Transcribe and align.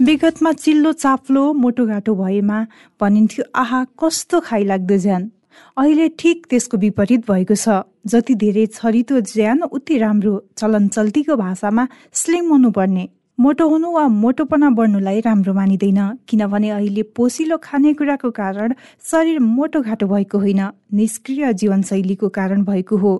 विगतमा 0.00 0.50
चिल्लो 0.52 0.90
चाप्लो 0.92 1.42
मोटोघाटो 1.52 2.14
भएमा 2.14 2.58
भनिन्थ्यो 3.00 3.44
आहा 3.54 3.80
कस्तो 4.00 4.40
खाइलाग्दो 4.40 4.96
ज्यान। 4.96 5.28
अहिले 5.76 6.08
ठिक 6.18 6.46
त्यसको 6.50 6.76
विपरीत 6.76 7.28
भएको 7.30 7.54
छ। 7.54 7.84
जति 8.08 8.34
धेरै 8.34 8.64
छरितो 8.66 9.20
ज्यान 9.20 9.62
उति 9.68 9.98
राम्रो। 9.98 10.32
चलन 10.56 10.88
चल्तीको 10.88 11.36
भाषामा 11.36 11.86
स्लिम 12.12 12.48
हुनुपर्ने। 12.48 13.04
मोटो 13.38 13.68
हुनु 13.68 13.90
वा 13.92 14.06
मोटोपना 14.08 14.70
बढ्नुलाई 14.72 15.20
राम्रो 15.20 15.52
मानिँदैन। 15.54 16.00
किनभने 16.28 16.70
अहिले 16.70 17.02
पोसिलो 17.12 17.56
खानेकुराको 17.60 18.30
कारण 18.32 18.74
शरीर 19.04 19.38
मोटोघाटो 19.38 20.06
भएको 20.06 20.38
होइन। 20.38 20.62
निष्क्रिय 20.96 21.52
जीवनशैलीको 21.52 22.28
कारण 22.28 22.64
भएको 22.64 22.96
हो। 22.96 23.12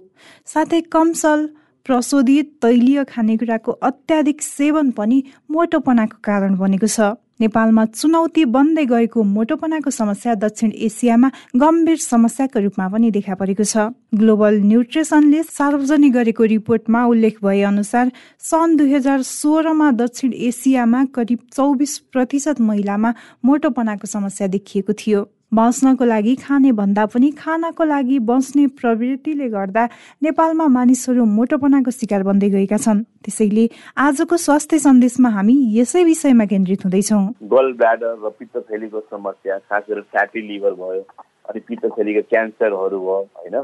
साथै 0.49 0.81
कमसल 0.89 1.49
प्रशोधित 1.87 2.53
तैलीय 2.63 3.05
खानेकुराको 3.05 3.73
अत्याधिक 3.73 4.43
सेवन 4.43 4.91
पनि 4.93 5.23
मोटोपनाको 5.51 6.17
कारण 6.25 6.57
बनेको 6.57 6.87
छ। 6.87 7.17
नेपालमा 7.41 7.85
चुनौती 7.97 8.45
बन्दै 8.45 8.85
गएको 8.85 9.23
मोटोपनाको 9.27 9.91
समस्या 9.91 10.35
दक्षिण 10.37 10.71
एसियामा 10.79 11.29
गम्भीर 11.57 11.97
समस्याको 11.97 12.61
रूपमा 12.61 12.89
पनि 12.89 13.11
देखा 13.11 13.35
परेको 13.35 13.65
छ। 13.65 13.89
ग्लोबल 14.13 14.61
न्युट्रिसनले 14.61 15.43
सार्वजनिक 15.49 16.13
गरेको 16.13 16.45
रिपोर्टमा 16.53 17.05
उल्लेख 17.07 17.41
भए 17.41 17.63
अनुसार 17.65 18.13
सन् 18.45 18.77
दुई 18.77 18.93
हजार 18.95 19.23
सोह्रमा 19.25 19.91
दक्षिण 19.97 20.33
एसियामा 20.51 21.05
करिब 21.17 21.39
चौबिस 21.57 21.99
प्रतिशत 22.13 22.61
महिलामा 22.61 23.15
मोटोपनाको 23.45 24.07
समस्या 24.07 24.47
देखिएको 24.47 24.93
थियो। 25.01 25.29
बस्नको 25.53 26.05
लागि 26.05 26.35
खाने 26.37 26.71
भन्दा 26.73 27.05
पनि 27.11 27.31
खानाको 27.35 27.85
लागि 27.85 28.19
बस्ने 28.23 28.67
प्रवृत्तिले 28.79 29.49
गर्दा 29.51 29.85
नेपालमा 30.23 30.67
मानिसहरू 30.71 31.25
मोटोपनाको 31.27 31.91
शिकार 31.91 32.23
बन्दै 32.23 32.51
गएका 32.51 32.79
छन्। 32.79 33.03
त्यसैले 33.25 33.65
आजको 33.99 34.37
स्वास्थ्य 34.37 34.79
सन्देशमा 34.79 35.29
हामी 35.37 35.55
यसै 35.75 36.05
विषयमा 36.05 36.45
केन्द्रित 36.47 36.85
हुँदैछौँ। 36.87 37.25
गल 37.51 37.73
ब्ल्याडर 37.75 38.15
र 38.23 38.31
पित्तथैलीको 38.39 39.01
समस्या 39.11 39.59
खास 39.67 39.83
गरेर 39.91 40.07
फ्याटी 40.15 40.41
लिभर 40.47 40.73
भयो 40.79 41.03
अनि 41.51 41.61
पित्तथैलीको 41.67 42.23
क्यान्सरहरू 42.31 42.99
भयो 43.01 43.19
होइन? 43.43 43.57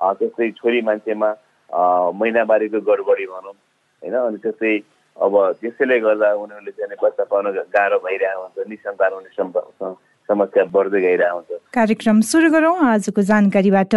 त्यस्तै 0.00 0.50
छोरी 0.56 0.80
मान्छेमा 0.88 1.30
महिनावारीको 2.16 2.80
गडबडी 2.80 3.26
भनौँ 3.28 3.52
होइन? 3.52 4.14
अनि 4.24 4.38
त्यस्तै 4.40 4.74
अब 5.16 5.32
त्यसैले 5.60 6.00
गर्दा 6.00 6.28
उनीहरूले 6.40 6.72
चाहिँ 6.80 6.96
बच्चा 7.04 7.24
पाउन 7.28 7.46
गाह्रो 7.76 7.98
भइरहेको 8.00 8.40
हुन्छ 8.40 8.68
निसन्तान 8.72 9.12
हुने 9.12 9.30
समस्या 10.28 10.64
बढ्दै 10.74 11.00
गइरहेको 11.00 11.36
हुन्छ। 11.36 11.60
कार्यक्रम 11.74 12.20
सुरु 12.30 12.50
गरौँ 12.50 12.76
आजको 12.84 13.22
जानकारीबाट। 13.22 13.94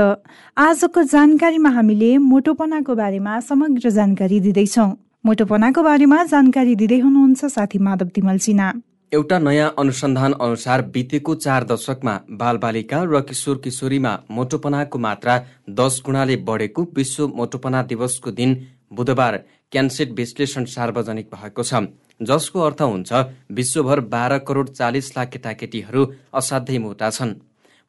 आजको 0.58 1.04
जानकारीमा 1.14 1.70
हामीले 1.78 2.12
मोटोपनाको 2.32 2.96
बारेमा 2.96 3.40
समग्र 3.50 3.90
जानकारी 3.92 4.40
दिँदैछौँ। 4.40 4.90
मोटोपनाको 5.26 5.82
बारेमा 5.84 6.24
जानकारी 6.26 6.76
दिँदै 6.76 7.00
हुनुहुन्छ 7.00 7.46
साथी 7.48 7.80
माधव 7.80 8.08
तिमल 8.16 8.38
सिन्हा। 8.40 8.70
एउटा 9.12 9.38
नयाँ 9.40 9.74
अनुसन्धान 9.80 10.34
अनुसार 10.40 10.82
बितेको 10.94 11.36
चार 11.36 11.64
दशकमा 11.66 12.14
बालबालिका 12.40 12.98
र 13.10 13.22
किशोर 13.26 13.58
किशोरीमा 13.64 14.12
मोटोपनाको 14.32 14.98
मात्रा 15.00 15.38
दस 15.80 16.02
गुणाले 16.06 16.36
बढेको 16.46 16.82
विश्व 16.96 17.28
मोटोपना 17.36 17.82
दिवसको 17.90 18.32
दिन 18.32 18.56
बुधबार 18.94 19.38
क्यान्सेट 19.72 20.12
विश्लेषण 20.14 20.66
सार्वजनिक 20.68 21.28
भएको 21.34 21.64
छ। 21.64 21.74
जसको 22.20 22.60
अर्थ 22.62 22.82
हुन्छ 22.84 23.12
विश्वभर 23.52 24.00
बाह्र 24.10 24.38
करोड 24.48 24.70
चालिस 24.72 25.18
लाख 25.18 25.30
केटाकेटीहरू 25.30 26.06
असाध्यै 26.34 26.78
मोटा 26.80 27.10
छन्। 27.10 27.34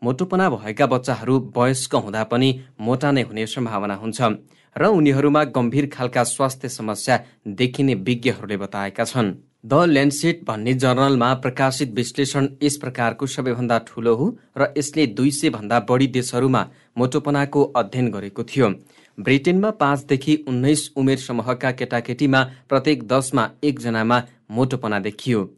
मोटोपना 0.03 0.49
भएका 0.51 0.87
बच्चाहरू 0.87 1.35
वयस्क 1.57 1.95
हुँदा 1.97 2.23
पनि 2.25 2.49
मोटा 2.81 3.11
नै 3.11 3.23
हुने 3.23 3.47
सम्भावना 3.49 3.95
हुन्छ 3.95 4.21
र 4.77 4.87
उनीहरूमा 4.89 5.43
गम्भीर 5.53 5.87
खालका 5.93 6.23
स्वास्थ्य 6.27 6.69
समस्या 6.71 7.19
देखिने 7.59 7.95
विज्ञहरूले 8.07 8.57
बताएका 8.57 9.05
छन्। 9.05 9.35
द 9.67 9.75
ल्यान्डसेट 9.87 10.45
भन्ने 10.47 10.73
जर्नलमा 10.75 11.33
प्रकाशित 11.45 11.91
विश्लेषण 11.95 12.49
यस 12.63 12.77
प्रकारको 12.77 13.27
सबैभन्दा 13.27 13.79
ठूलो 13.89 14.15
हो 14.17 14.27
र 14.57 14.73
यसले 14.79 15.07
दुई 15.09 15.31
सय 15.31 15.51
भन्दा 15.51 15.81
बढी 15.91 16.07
देशहरूमा 16.17 16.63
मोटोपनाको 16.99 17.65
अध्ययन 17.77 18.11
गरेको 18.11 18.43
थियो। 18.45 18.69
ब्रिटेनमा 19.21 19.71
पाँचदेखि 19.81 20.37
उन्नाइस 20.49 20.91
उमेर 20.97 21.19
समूहका 21.19 21.71
केटाकेटीमा 21.73 22.43
प्रत्येक 22.69 23.03
दसमा 23.09 23.49
एकजनामा 23.65 24.23
मोटोपना 24.51 24.99
देखियो। 25.01 25.49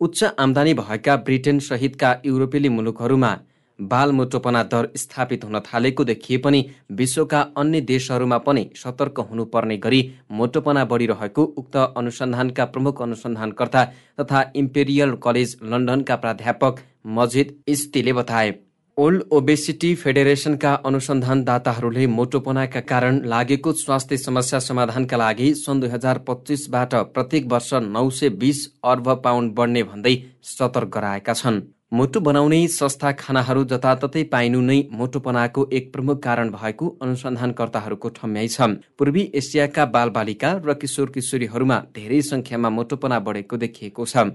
उच्च 0.00 0.24
आमदानी 0.24 0.74
भएका 0.76 1.16
ब्रिटेन 1.18 1.58
सहितका 1.60 2.16
युरोपेली 2.26 2.68
मुलुकहरूमा 2.68 3.36
बाल 3.78 4.12
मोटोपना 4.12 4.62
दर 4.64 4.88
स्थापित 4.96 5.44
हुन 5.44 5.58
थालेको 5.60 6.04
देखिए 6.04 6.38
पनि 6.38 6.64
विश्वका 6.92 7.40
अन्य 7.56 7.80
देशहरूमा 7.80 8.38
पनि 8.38 8.68
सतर्क 8.76 9.18
हुनुपर्ने 9.30 9.76
गरी 9.78 10.00
मोटोपना 10.32 10.84
बढिरहेको 10.84 11.44
उक्त 11.58 11.76
अनुसन्धानका 11.76 12.64
प्रमुख 12.66 13.02
अनुसन्धानकर्ता 13.02 13.84
तथा 14.20 14.44
इम्पेरियल 14.56 15.14
कलेज 15.22 15.56
लन्डनका 15.64 16.16
प्राध्यापक 16.16 16.80
मजिद 17.18 17.54
इस्तीले 17.68 18.12
बताए। 18.12 18.54
ओल्ड 18.98 19.22
ओबेसिटी 19.30 19.88
फेडरेसनका 19.94 20.72
अनुसन्धानदाताहरूले 20.88 22.06
मोटोपनाका 22.08 22.80
कारण 22.88 23.20
लागेको 23.24 23.72
स्वास्थ्य 23.74 24.16
समस्या 24.18 24.58
समाधानका 24.60 25.16
लागि 25.16 25.52
सन् 25.54 25.80
दुई 25.80 25.90
हजार 25.90 26.18
पच्चिसबाट 26.28 26.94
प्रत्येक 27.14 27.46
वर्ष 27.52 27.70
नौ 27.86 28.08
सय 28.10 28.28
बिस 28.40 28.64
अर्ब 28.84 29.14
पाउन्ड 29.24 29.54
बढ्ने 29.54 29.82
भन्दै 29.84 30.16
सतर्क 30.48 30.90
गराएका 30.94 31.34
छन्। 31.34 31.62
मोटो 31.92 32.20
बनाउने 32.20 32.60
सस्ता 32.70 33.12
खानाहरू 33.22 33.64
जताततै 33.70 34.22
पाइनु 34.32 34.66
नै 34.66 34.82
मोटोपनाको 34.92 35.68
एक 35.72 35.92
प्रमुख 35.92 36.22
कारण 36.22 36.50
भएको 36.52 36.94
अनुसन्धानकर्ताहरूको 37.02 38.08
ठम्याइ 38.16 38.48
छ। 38.50 38.74
पूर्वी 38.98 39.30
एसियाका 39.34 39.84
बालबालिका 39.94 40.56
र 40.66 40.80
किशोर 40.82 41.10
किशोरीहरूमा 41.14 41.82
धेरै 41.96 42.22
संख्यामा 42.26 42.78
मोटोपना 42.78 43.18
बढेको 43.20 43.56
देखिएको 43.58 44.04
छ। 44.06 44.32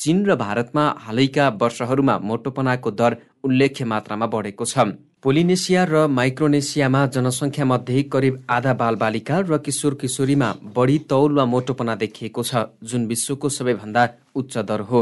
चीन 0.00 0.18
र 0.26 0.34
भारतमा 0.36 0.82
हालैका 1.00 1.44
वर्षहरूमा 1.60 2.14
मोटोपनाको 2.22 2.90
दर 2.92 3.14
उल्लेख्य 3.46 3.84
मात्रामा 3.86 4.26
बढेको 4.26 4.64
छ। 4.64 4.78
पोलिनेसिया 5.22 5.82
र 5.84 6.06
माइक्रोनेसियामा 6.08 7.00
जनसङ्ख्या 7.14 7.64
मध्ये 7.64 8.02
करिब 8.12 8.34
आधा 8.50 8.72
बालबालिका 8.74 9.36
र 9.40 9.58
किशोर 9.58 9.94
किशोरीमा 10.00 10.48
बढी 10.76 10.98
तौल 11.10 11.32
वा 11.32 11.44
मोटोपना 11.44 11.94
देखिएको 11.96 12.42
छ 12.42 12.66
जुन 12.82 13.06
विश्वको 13.06 13.48
सबैभन्दा 13.50 14.02
उच्च 14.36 14.58
दर 14.60 14.80
हो। 14.90 15.00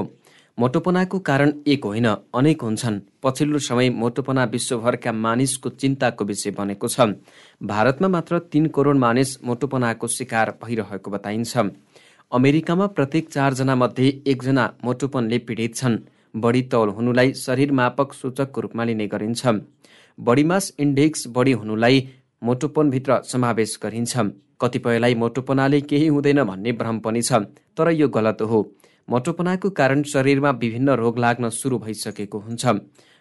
मोटोपनाको 0.59 1.19
कारण 1.21 1.53
एक 1.66 1.84
होइन 1.84 2.06
अनेक 2.32 2.62
हुन्छन्। 2.62 3.00
पछिल्लो 3.22 3.59
समय 3.59 3.91
मोटोपना 3.93 4.44
विश्वभरका 4.47 5.12
मानिसको 5.12 5.69
चिन्ताको 5.71 6.25
विषय 6.25 6.50
बनेको 6.50 6.88
छ। 6.88 7.00
भारतमा 7.61 8.09
मात्र 8.09 8.38
तीन 8.53 8.66
करोड 8.71 8.97
मानिस 8.97 9.31
मोटोपनाको 9.44 10.06
शिकार 10.09 10.55
भइरहेको 10.62 11.11
बताइन्छ। 11.11 11.53
अमेरिकामा 12.32 12.87
प्रत्येक 12.87 13.28
चारजना 13.31 13.75
मध्ये 13.75 14.09
एकजना 14.26 14.65
मोटोपनले 14.84 15.38
पीडित 15.38 15.75
छन्। 15.76 15.99
बढी 16.35 16.63
तौल 16.63 16.89
हुनुलाई 16.89 17.33
शरीर 17.37 17.73
मापक 17.73 18.13
सूचकको 18.13 18.61
रूपमा 18.61 18.85
लिने 18.85 19.07
गरिन्छ। 19.07 19.47
बडी 20.19 20.45
मास 20.45 20.73
इन्डेक्स 20.79 21.27
बढी 21.29 21.53
हुनुलाई 21.55 22.09
मोटोपनभित्र 22.43 23.21
समावेश 23.25 23.79
गरिन्छ। 23.83 24.17
कतिपयलाई 24.61 25.15
मोटोपनाले 25.15 25.81
केही 25.83 26.07
हुँदैन 26.07 26.43
भन्ने 26.45 26.73
भ्रम 26.73 26.99
पनि 27.01 27.23
छ 27.23 27.33
तर 27.77 27.91
यो 27.93 28.09
गलत 28.09 28.43
हो। 28.43 28.61
मोटोपनाको 29.09 29.71
कारण 29.71 30.03
शरीरमा 30.03 30.51
विभिन्न 30.61 30.91
रोग 30.97 31.19
लाग्न 31.19 31.49
सुरु 31.53 31.79
भइसकेको 31.79 32.39
हुन्छ। 32.39 32.67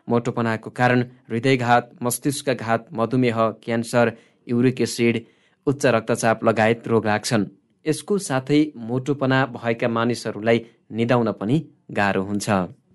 मोटोपनाको 0.08 0.70
कारण 0.70 1.02
हृदयघात 1.30 1.90
मस्तिष्कघात 2.04 2.88
मधुमेह 2.94 3.38
क्यान्सर 3.64 4.12
युरिक 4.48 4.82
एसिड 4.82 5.24
उच्च 5.68 5.86
रक्तचाप 5.86 6.44
लगायत 6.44 6.88
रोग 6.88 7.06
लाग्छन्। 7.06 7.46
यसको 7.86 8.18
साथै 8.20 8.62
मोटोपना 8.78 9.46
भएका 9.56 9.88
मानिसहरूलाई 9.88 10.66
निदाउन 10.92 11.32
पनि 11.32 11.58
गाह्रो 11.92 12.24
हुन्छ। 12.24 12.50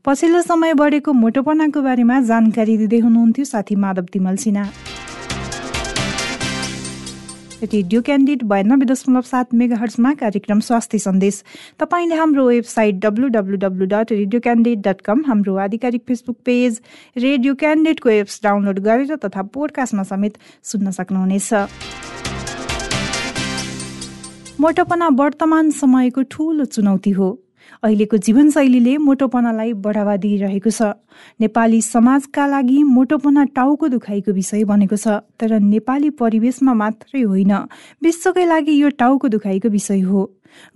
पछिल्लो 0.08 0.40
समय 0.42 0.72
बढेको 0.74 1.12
मोटोपनाको 1.12 1.80
बारेमा 1.84 2.20
जानकारी 2.24 2.76
दिँदै 2.78 2.98
हुनुहुन्थ्यो 2.98 3.44
साथी 3.44 3.74
माधव 3.76 4.04
तिमल 4.12 4.36
सिन्हा। 4.40 4.62
रेडियो 7.64 8.00
क्यान्डिड 8.02 8.42
बयानब्बे 8.42 8.86
दशमलव 8.88 9.22
सात 9.28 9.52
मेगा 9.54 9.76
हर्चमा 9.76 10.12
कार्यक्रम 10.14 10.60
स्वास्थ्य 10.64 10.98
सन्देश। 10.98 11.42
तपाईँले 11.80 12.14
हाम्रो 12.16 12.46
website 12.48 12.94
W 13.04 13.28
dot 13.28 14.12
radio 14.12 14.40
dot 14.82 15.00
com 15.04 15.24
हाम्रो 15.26 15.56
आधिकारिक 15.64 16.02
फेसबुक 16.08 16.36
पेज 16.44 16.80
रेडियो 17.16 17.54
क्यान्डिडको 17.54 18.08
एप्स 18.10 18.40
डाउनलोड 18.44 18.78
गरेर 18.80 19.16
तथा 19.24 19.42
पोडकास्टमा 19.54 20.02
समेत 20.08 20.38
सुन्न 20.64 20.90
सक्नुहुनेछ। 20.90 21.52
मोटोपना 24.60 25.08
वर्तमान 25.20 25.70
समयको 25.80 26.22
ठूलो 26.30 26.64
चुनौती 26.76 27.10
हो। 27.10 27.28
अहिलेको 27.82 28.16
जीवनशैलीले 28.26 28.96
मोटोपनालाई 28.98 29.72
बढावा 29.84 30.16
दिइरहेको 30.16 30.70
छ। 30.70 30.82
नेपाली 31.40 31.80
समाजका 31.82 32.46
लागि 32.46 32.82
मोटोपना 32.84 33.44
टाउको 33.56 33.88
दुखाइको 33.88 34.32
विषय 34.32 34.64
बनेको 34.64 34.96
छ 34.96 35.20
तर 35.40 35.58
नेपाली 35.58 36.10
परिवेशमा 36.16 36.74
मात्रै 36.74 37.22
होइन। 37.22 37.52
विश्वकै 38.02 38.44
लागि 38.46 38.74
यो 38.82 38.88
टाउको 38.98 39.28
दुखाइको 39.28 39.68
विषय 39.68 40.00
हो। 40.00 40.24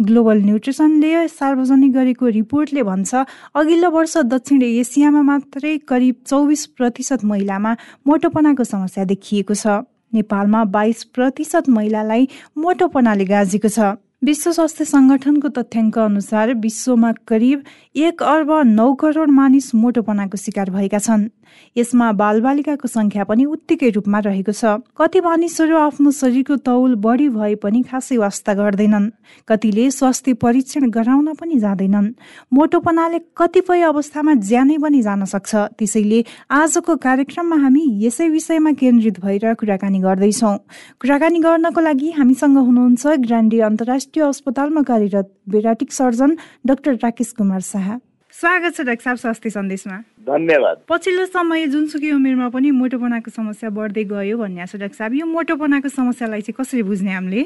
ग्लोबल 0.01 0.39
न्युट्रिसनले 0.43 1.29
सार्वजनिक 1.29 1.93
गरेको 1.93 2.27
रिपोर्टले 2.29 2.83
भन्छ 2.83 3.25
अघिल्लो 3.55 3.91
वर्ष 3.91 4.17
दक्षिण 4.29 4.63
एसियामा 4.63 5.23
मात्रै 5.23 5.77
करिब 5.89 6.15
चौबिस 6.27 6.67
प्रतिशत 6.77 7.25
महिलामा 7.25 7.73
मोटोपनाको 8.07 8.65
समस्या 8.65 9.05
देखिएको 9.05 9.55
छ। 9.55 9.81
नेपालमा 10.13 10.65
बाइस 10.69 11.05
प्रतिशत 11.17 11.69
महिलालाई 11.69 12.29
मोटोपनाले 12.59 13.25
गाजेको 13.25 13.69
छ। 13.69 13.97
विश्व 14.23 14.51
स्वास्थ्य 14.53 14.85
संगठनको 14.85 15.49
तथ्याङ्क 15.49 15.99
अनुसार 15.99 16.53
विश्वमा 16.55 17.11
करिब 17.29 17.63
एक 17.97 18.23
अर्ब 18.23 18.51
नौ 18.67 18.93
करोड 18.95 19.31
मानिस 19.31 19.75
मोटोपनाको 19.75 20.37
शिकार 20.37 20.71
भएका 20.71 20.99
छन्। 20.99 21.29
यसमा 21.77 22.13
बालबालिकाको 22.13 22.89
संख्या 22.89 23.25
पनि 23.25 23.45
उत्तिकै 23.45 23.91
रूपमा 23.91 24.19
रहेको 24.19 24.53
छ। 24.53 24.83
कति 24.93 25.21
मानिसहरू 25.21 25.77
आफ्नो 25.77 26.11
शरीरको 26.11 26.57
तौल 26.57 26.95
बढी 26.97 27.29
भए 27.29 27.55
पनि 27.55 27.83
खासै 27.83 28.17
वास्ता 28.17 28.55
गर्दैनन्। 28.55 29.11
कतिले 29.49 29.91
स्वास्थ्य 29.91 30.35
परीक्षण 30.35 30.91
गराउन 30.91 31.35
पनि 31.35 31.59
जाँदैनन्। 31.59 32.13
मोटोपनाले 32.53 33.19
कतिपय 33.37 33.83
अवस्थामा 33.83 34.35
ज्यानै 34.43 34.77
पनि 34.79 35.01
जान 35.03 35.25
सक्छ। 35.25 35.55
त्यसैले 35.79 36.25
आजको 36.51 36.97
कार्यक्रममा 36.97 37.57
हामी 37.57 37.85
यसै 38.05 38.29
विषयमा 38.29 38.73
केन्द्रित 38.79 39.21
भएर 39.21 39.55
कुराकानी 39.55 39.99
गर्दैछौ। 39.99 40.53
कुराकानी 41.01 41.39
गर्नको 41.39 41.81
लागि 41.81 42.11
हामीसँग 42.19 42.57
हुनुहुन्छ 42.59 43.07
ग्रान्डी 43.27 43.59
अन्तर्राष्ट्रिय 43.61 44.25
अस्पतालमा 44.25 44.83
कार्यरत 44.83 45.27
bariatric 45.49 45.93
surgeon 45.93 46.31
doctor 46.67 46.95
Rakesh 47.03 47.33
Kumar 47.33 47.61
Shah. 47.63 48.12
स्वागत 48.33 48.75
छ 48.75 48.81
डाक्टर 48.81 49.03
साहब 49.05 49.17
स्वास्थ्य 49.17 49.51
सन्देशमा। 49.51 49.97
धन्यवाद। 50.27 50.77
पछिल्लो 50.89 51.25
समय 51.27 51.67
जुनसुकै 51.69 52.11
उमेरमा 52.13 52.49
पनि 52.49 52.71
मोटोपनाको 52.73 53.31
समस्या 53.31 53.71
बढ्दै 53.71 54.05
गयो 54.09 54.37
भन्ने 54.39 54.67
छ 54.67 54.77
डाक्टर 54.81 54.97
साहब 54.97 55.15
यो 55.15 55.27
मोटोपनाको 55.29 55.89
समस्यालाई 55.89 56.41
चाहिँ 56.41 56.57
कसरी 56.57 56.83
बुझ्ने 56.83 57.13
हामीले? 57.13 57.43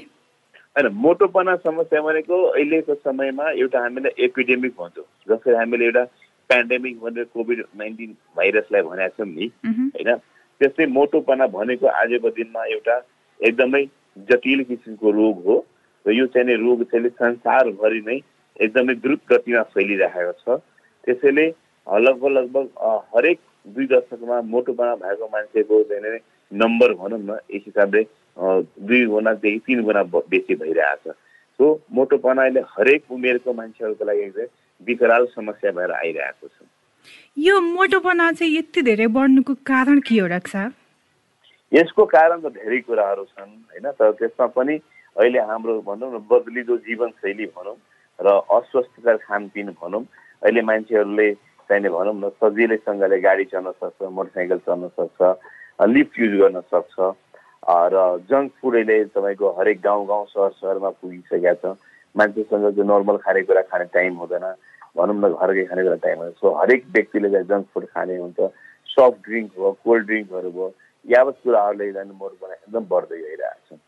होइन 0.76 0.86
मोटोपना 0.94 1.54
समस्या 1.66 2.02
भनेको 2.02 2.36
अहिलेको 2.42 2.94
समयमा 3.02 3.50
एउटा 3.50 3.80
हामीले 3.82 4.12
एपिडेमिक 4.26 4.72
भन्छौँ। 4.78 5.04
जसरी 5.26 5.54
हामीले 5.58 5.84
एउटा 5.84 6.04
पेन्डेमिक 6.50 7.00
भनेर 7.02 7.24
कोभिड 7.34 7.64
नाइन्टिन 7.82 8.10
भाइरसलाई 8.36 8.82
भनेका 8.86 9.08
छौँ 9.18 9.26
नि 9.26 9.50
होइन? 9.66 10.14
त्यस्तै 10.60 10.86
मोटोपना 10.86 11.46
भनेको 11.58 11.86
आजको 12.02 12.30
दिनमा 12.38 12.64
एउटा 12.76 12.96
एकदमै 13.40 13.82
जटिल 14.30 14.62
किसिमको 14.70 15.10
रोग 15.18 15.42
हो 15.50 15.58
र 16.06 16.14
यो 16.14 16.26
चाहिँ 16.30 16.56
रोग 16.62 16.86
चाहिँ 16.94 17.10
संसारभरि 17.18 18.00
नै 18.06 18.20
एकदमै 18.60 18.94
द्रुत 19.02 19.20
गतिमा 19.34 19.62
फैलिरहेको 19.74 20.32
छ। 20.46 20.62
त्यसैले 21.06 21.46
लगभग 21.86 22.30
लगभग 22.32 22.64
हरेक 23.14 23.38
दुई 23.74 23.86
दशकमा 23.86 24.40
मोटोपना 24.52 24.94
भएको 25.02 25.26
मान्छेको 25.32 25.82
चाहिँ 25.90 26.18
नम्बर 26.52 26.92
भनौँ 26.94 27.18
न 27.18 27.38
यस 27.54 27.62
हिसाबले 27.66 28.02
दुई 28.36 29.04
गुणादेखि 29.06 29.58
तिन 29.66 29.82
गुणा 29.84 30.02
बेसी 30.12 30.54
भइरहेछ। 30.54 31.08
सो 31.58 31.64
मोटोपनाले 31.94 32.60
हरेक 32.68 33.12
उमेरको 33.12 33.52
मान्छेहरूको 33.52 34.04
लागि 34.04 34.46
विकराल 34.86 35.26
समस्या 35.34 35.70
भएर 35.72 35.90
आइरहेको 35.92 36.46
छ। 36.48 36.66
यो 37.36 37.60
मोटोपना 37.60 38.30
चाहिँ 38.32 38.56
यति 38.56 38.82
धेरै 38.82 39.06
बढ्नुको 39.14 39.54
कारण 39.66 40.00
के 40.06 40.18
हो 40.18 40.26
डाक्टर 40.28 40.70
यसको 41.72 42.04
कारण 42.06 42.40
त 42.40 42.52
धेरै 42.58 42.78
कुराहरू 42.86 43.24
छन् 43.24 43.50
होइन? 43.50 43.86
तर 43.98 44.12
त्यसमा 44.20 44.46
पनि 44.54 44.74
अहिले 45.16 45.40
हाम्रो 45.48 45.80
भनौँ 45.86 46.12
न 46.12 46.18
बदलिदो 46.30 46.76
जीवनशैली 46.86 47.46
भनौँ 47.56 47.76
र 48.18 48.26
अस्वस्थकर 48.58 49.16
खानपिन 49.24 49.70
भनौँ 49.80 50.04
अहिले 50.42 50.62
मान्छेहरूले 50.70 51.28
चाहिने 51.70 51.88
भनौँ 51.88 52.14
न 52.14 52.28
सजिलैसँगले 52.40 53.18
गाडी 53.20 53.44
चल्न 53.52 53.70
सक्छ 53.80 54.08
मोटरसाइकल 54.16 54.58
चल्न 54.66 54.88
सक्छ 54.98 55.20
लिफ्ट 55.94 56.20
युज 56.20 56.34
गर्न 56.40 56.60
सक्छ। 56.72 56.96
र 57.92 57.96
जङ्क 58.30 58.52
फुड 58.60 58.74
अहिले 58.76 58.96
तपाईँको 59.16 59.50
हरेक 59.58 59.80
गाउँ 59.82 60.06
गाउँ 60.06 60.26
सहर 60.32 60.50
सहरमा 60.60 60.90
पुगिसकेका 61.00 61.54
छ 61.62 61.74
मान्छेसँग 62.14 62.66
त्यो 62.74 62.84
नर्मल 62.84 63.16
खानेकुरा 63.26 63.62
खाने 63.70 63.84
टाइम 63.96 64.14
हुँदैन। 64.22 64.46
भनौँ 64.96 65.16
न 65.16 65.32
घरकै 65.34 65.64
खानेकुरा 65.70 65.96
टाइम 66.06 66.18
हुँदैन। 66.18 66.38
सो 66.40 66.54
हरेक 66.60 66.84
व्यक्तिले 66.94 67.30
चाहिँ 67.30 67.46
जङ्क 67.50 67.66
फुड 67.74 67.84
खाने 67.90 68.16
हुन्छ। 68.16 68.38
सफ्ट 68.88 69.18
ड्रिङ्क 69.28 69.50
भयो 69.58 69.72
कोल्ड 69.84 70.06
ड्रिङ्कहरू 70.06 70.50
भयो 70.50 70.68
यावत 71.06 71.36
कुराहरूले 71.44 71.92
झन् 71.92 72.12
मोटो 72.20 72.52
एकदम 72.52 72.84
बढ्दै 72.92 73.18
गइरहेको 73.18 73.76
छ 73.76 73.78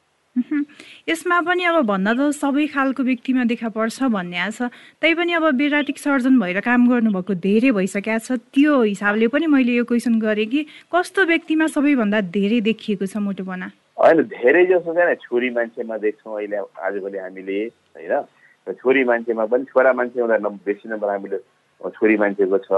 यसमा 1.09 1.41
पनि 1.41 1.65
अब 1.65 1.77
भन्न 1.87 2.15
त 2.15 2.31
सबै 2.37 2.67
खालको 2.75 3.03
व्यक्तिमा 3.03 3.45
देखा 3.45 3.69
पर्छ 3.69 4.03
भन्ने 4.13 4.51
छ 4.53 4.71
तैपनि 5.03 5.33
अब 5.33 5.45
बेराटिक 5.57 5.99
सर्जन 5.99 6.39
भएर 6.41 6.61
काम 6.61 6.89
गर्नुभएको 6.89 7.35
धेरै 7.35 7.71
भइसकेको 7.73 8.19
छ। 8.19 8.39
त्यो 8.55 8.83
हिसाबले 8.83 9.27
पनि 9.29 9.47
मैले 9.47 9.73
यो 9.77 9.85
क्वेसन 9.85 10.19
गरेँ 10.21 10.47
कि 10.47 10.61
कस्तो 10.95 11.25
व्यक्तिमा 11.27 11.67
सबैभन्दा 11.75 12.21
धेरै 12.37 12.61
देखिएको 12.71 13.07
छ 13.07 13.17
मोटोपना? 13.19 13.67
होइन 13.99 14.19
धेरै 14.31 14.65
जसो 14.67 14.95
चाहिँ 14.95 15.15
छोरी 15.27 15.51
मान्छेमा 15.51 15.97
देख्छौँ 15.99 16.35
अहिले 16.37 16.57
आजभोलि 16.87 17.19
हामीले 17.19 17.59
होइन? 17.97 18.15
छोरी 18.69 19.03
मान्छेमा 19.05 19.45
पनि 19.49 19.65
छोरा 19.73 19.93
मान्छे 19.93 20.19
बेसी 20.65 20.89
नम्बर 20.89 21.09
हामीले 21.09 21.39
छोरी 21.97 22.17
मान्छेको 22.23 22.59
छ। 22.69 22.71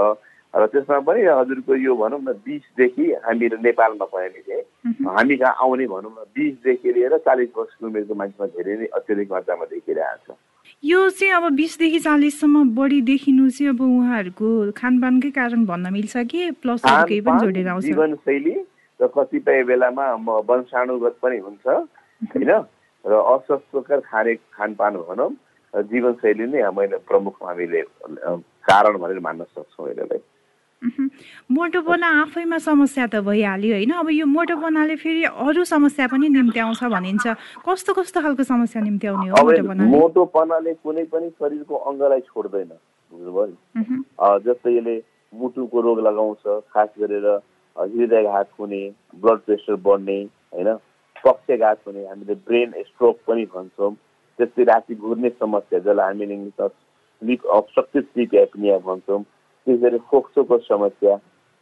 र 0.53 0.65
त्यसमा 0.67 0.99
पनि 1.07 1.21
हजुरको 1.23 1.75
यो 1.75 1.95
भनौँ 1.95 2.19
न 2.19 2.31
बिसदेखि 2.43 3.05
हामीहरू 3.23 3.57
नेपालमा 3.63 4.05
पनि 4.05 4.41
चाहिँ। 4.47 4.63
हामी 5.07 5.35
कहाँ 5.37 5.55
आउने 5.63 5.85
भनौँ 5.87 6.11
न 6.11 6.27
बिसदेखि 6.35 6.91
लिएर 6.91 7.17
चालिस 7.23 7.49
वर्ष 7.57 7.83
उमेरको 7.83 8.13
मान्छेमा 8.19 8.47
धेरै 8.55 8.75
नै 8.79 8.85
अत्याधिक 8.99 9.31
मात्रामा 9.31 9.65
देखिरहेको 9.71 10.33
छ। 10.33 10.37
यो 10.83 10.99
चाहिँ 11.09 11.33
अब 11.33 11.45
बिसदेखि 11.55 11.99
चालिससम्म 11.99 12.75
बढी 12.75 13.01
देखिनु 13.07 13.49
चाहिँ 13.49 13.69
अब 13.71 13.81
उहाँहरूको 13.81 14.47
खानपानकै 14.75 15.31
कारण 15.39 15.65
भन्न 15.65 15.93
मिल्छ 15.93 16.17
कि? 16.31 16.41
प्लस 16.59 16.81
केही 16.83 17.21
पनि 17.21 17.39
जोडेर 17.39 17.67
आउँछ? 17.67 17.85
जीवनशैली 17.85 18.55
र 18.99 19.07
कतिपय 19.07 19.63
बेलामा 19.63 20.05
वंशाणुगत 20.49 21.15
पनि 21.21 21.37
हुन्छ 21.47 21.67
होइन? 21.67 22.51
र 23.05 23.13
अस्वस्थकर 23.33 23.99
खाने 24.03 24.35
खानपान 24.51 24.93
भनौँ 25.07 25.31
जीवनशैली 25.73 26.45
नै 26.51 26.69
मैले 26.75 26.97
प्रमुख 27.07 27.35
हामीले 27.39 27.81
कारण 28.67 28.97
भनेर 28.99 29.19
मान्न 29.23 29.43
सक्छौँ 29.55 29.89
यसलाई 29.89 30.19
मोटोपना 30.81 32.07
आफैमा 32.21 32.57
समस्या 32.57 33.05
त 33.07 33.15
भइहाल्यो 33.21 33.73
होइन। 33.73 33.91
अब 34.01 34.09
यो 34.09 34.25
मोटोपनाले 34.25 34.95
फेरि 34.97 35.23
अरू 35.29 35.63
समस्या 35.63 36.07
पनि 36.09 36.29
निम्त्याउँछ 36.29 36.83
भनिन्छ। 36.83 37.25
कस्तो 37.65 37.93
कस्तो 37.93 38.21
खालको 38.21 38.43
समस्या 38.43 38.81
निम्त्याउने 38.81 39.29
हो 39.29 39.45
मोटोपना 39.45 39.83
मोटोपनाले? 39.85 40.73
कुनै 40.81 41.03
पनि 41.13 41.29
शरीरको 41.37 41.75
अङ्गलाई 41.75 42.21
छोड्दैन। 42.29 42.71
बुझ्नुभयो? 43.11 43.55
जस्तै 44.45 44.71
यसले 44.77 44.95
मुटुको 45.33 45.81
रोग 45.81 45.99
लगाउँछ 46.01 46.43
खास 46.73 46.89
गरेर 46.99 47.27
हृदयघात 47.75 48.49
हुने 48.59 48.81
ब्लड 49.21 49.39
प्रेसर 49.45 49.75
बढ्ने 49.85 50.17
होइन? 50.53 50.69
पक्षघात 51.23 51.77
हुने 51.87 52.01
हामीले 52.07 52.35
ब्रेन 52.47 52.73
स्ट्रोक 52.89 53.17
पनि 53.27 53.45
भन्छौँ। 53.53 53.93
त्यस्तै 54.39 54.63
राति 54.63 54.95
घुर्ने 54.95 55.29
समस्या 55.29 55.79
जसलाई 55.79 56.07
हामीले 56.07 56.35
स्लिप 57.21 57.45
अब्सट्रक्टिभ 57.45 58.03
स्लिप 58.03 58.33
एपनिया 58.35 58.77
भन्छौँ। 58.81 59.21
त्यसरी 59.71 59.97
फोक्सोको 60.11 60.57
समस्या 60.67 61.13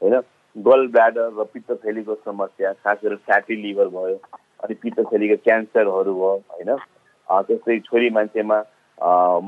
होइन? 0.01 0.19
गल 0.55 0.87
ब्ल्याडर 0.93 1.27
र 1.37 1.43
पित्तथैलीको 1.53 2.15
समस्या 2.25 2.71
खास 2.83 2.97
गरेर 3.03 3.17
फ्याटी 3.25 3.55
लिभर 3.61 3.87
भयो 3.93 4.15
अनि 4.65 4.73
पित्तथैलीको 4.81 5.35
क्यान्सरहरू 5.45 6.13
भयो 6.13 6.31
होइन? 6.53 6.71
त्यस्तै 7.29 7.79
छोरी 7.85 8.09
मान्छेमा 8.17 8.57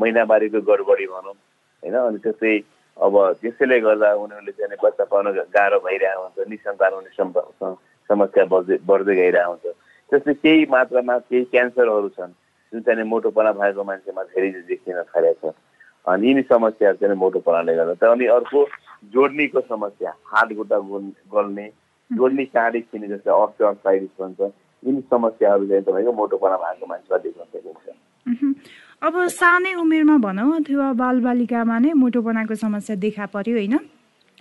महिनावारीको 0.01 0.60
गडबडी 0.70 1.06
भनौँ 1.13 1.34
होइन? 1.34 1.96
अनि 1.96 2.18
त्यस्तै 2.24 2.53
अब 2.98 3.15
त्यसैले 3.41 3.80
गर्दा 3.82 4.10
उनीहरूले 4.24 4.51
चाहिँ 4.51 4.77
बच्चा 4.84 5.03
पाउन 5.10 5.25
गाह्रो 5.58 5.80
भइरहेको 5.86 6.22
हुन्छ 6.22 6.48
निसन्तान 6.53 6.94
हुने 6.94 7.12
समस्या 8.10 8.46
बढ्दै 8.53 8.77
बढ्दै 8.86 9.15
गइरहेको 9.15 9.50
हुन्छ। 9.51 9.65
त्यस्तै 10.12 10.34
केही 10.44 10.65
मात्रामा 10.70 11.18
केही 11.18 11.44
क्यान्सरहरू 11.50 12.10
छन् 12.18 12.38
जुन 12.74 12.82
चाहिँ 12.86 13.03
मोटोपना 13.10 13.51
भएको 13.58 13.84
मान्छेमा 13.89 14.24
धेरै 14.32 14.50
देखिन 14.70 15.01
थालेको 15.10 15.50
छ। 15.50 15.56
अनि 16.08 16.27
यिनी 16.27 16.41
समस्याहरू 16.50 16.98
चाहिँ 16.98 17.15
मोटोपनाले 17.15 17.75
गर्दा। 17.75 17.93
त 17.93 18.03
अनि 18.12 18.25
अर्को 18.38 18.60
जोड्नीको 19.13 19.60
समस्या 19.62 20.12
हात 20.34 20.50
खुट्टा 20.58 20.77
गल्ने 21.34 21.67
जोड्नी 22.12 22.46
काँडी 22.55 22.79
छिने 22.81 23.08
जस्तै 23.08 23.31
अस्टियोआर्थराइटिस 23.31 24.13
भन्छ 24.20 24.39
यिनी 24.84 25.01
समस्याहरू 25.13 25.67
चाहिँ 25.67 25.84
तपाईँको 25.84 26.12
मोटोपना 26.12 26.55
भएको 26.63 26.86
मान्छेलाई 26.89 27.20
देख्न 27.25 27.41
सकिन्छ 27.53 27.86
अब 29.01 29.13
सानै 29.34 29.74
उमेरमा 29.81 30.17
भनौँ 30.25 30.50
अथवा 30.58 30.88
बालबालिकामा 30.93 31.77
नै 31.79 31.93
मोटोपनाको 31.98 32.55
समस्या 32.55 32.96
देखा 33.01 33.25
पर्यो 33.34 33.55
होइन? 33.58 33.77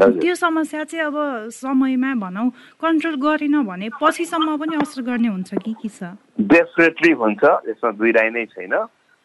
त्यो 0.01 0.35
समस्या 0.35 0.85
चाहिँ 0.85 1.05
अब 1.07 1.17
समयमा 1.53 2.11
भनौँ 2.21 2.49
कन्ट्रोल 2.81 3.17
गरेन 3.21 3.57
भने 3.65 3.89
पछिसम्म 4.01 4.57
पनि 4.61 4.77
असर 4.81 5.03
गर्ने 5.03 5.29
हुन्छ 5.29 5.51
कि 5.65 5.73
के 5.81 5.89
छ? 5.89 6.13
डेफिनेटली 6.41 7.11
हुन्छ 7.21 7.43
यसमा 7.69 7.91
दुई 7.97 8.11
राई 8.13 8.31
नै 8.31 8.45
छैन। 8.53 8.75